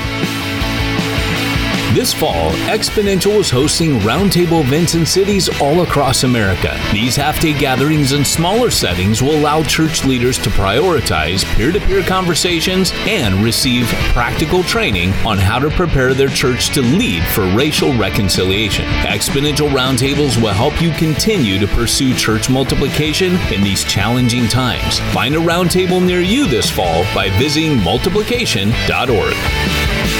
[2.00, 6.80] This fall, Exponential is hosting roundtable events in cities all across America.
[6.94, 11.80] These half day gatherings in smaller settings will allow church leaders to prioritize peer to
[11.82, 17.46] peer conversations and receive practical training on how to prepare their church to lead for
[17.48, 18.86] racial reconciliation.
[19.02, 25.00] Exponential roundtables will help you continue to pursue church multiplication in these challenging times.
[25.12, 30.19] Find a roundtable near you this fall by visiting multiplication.org.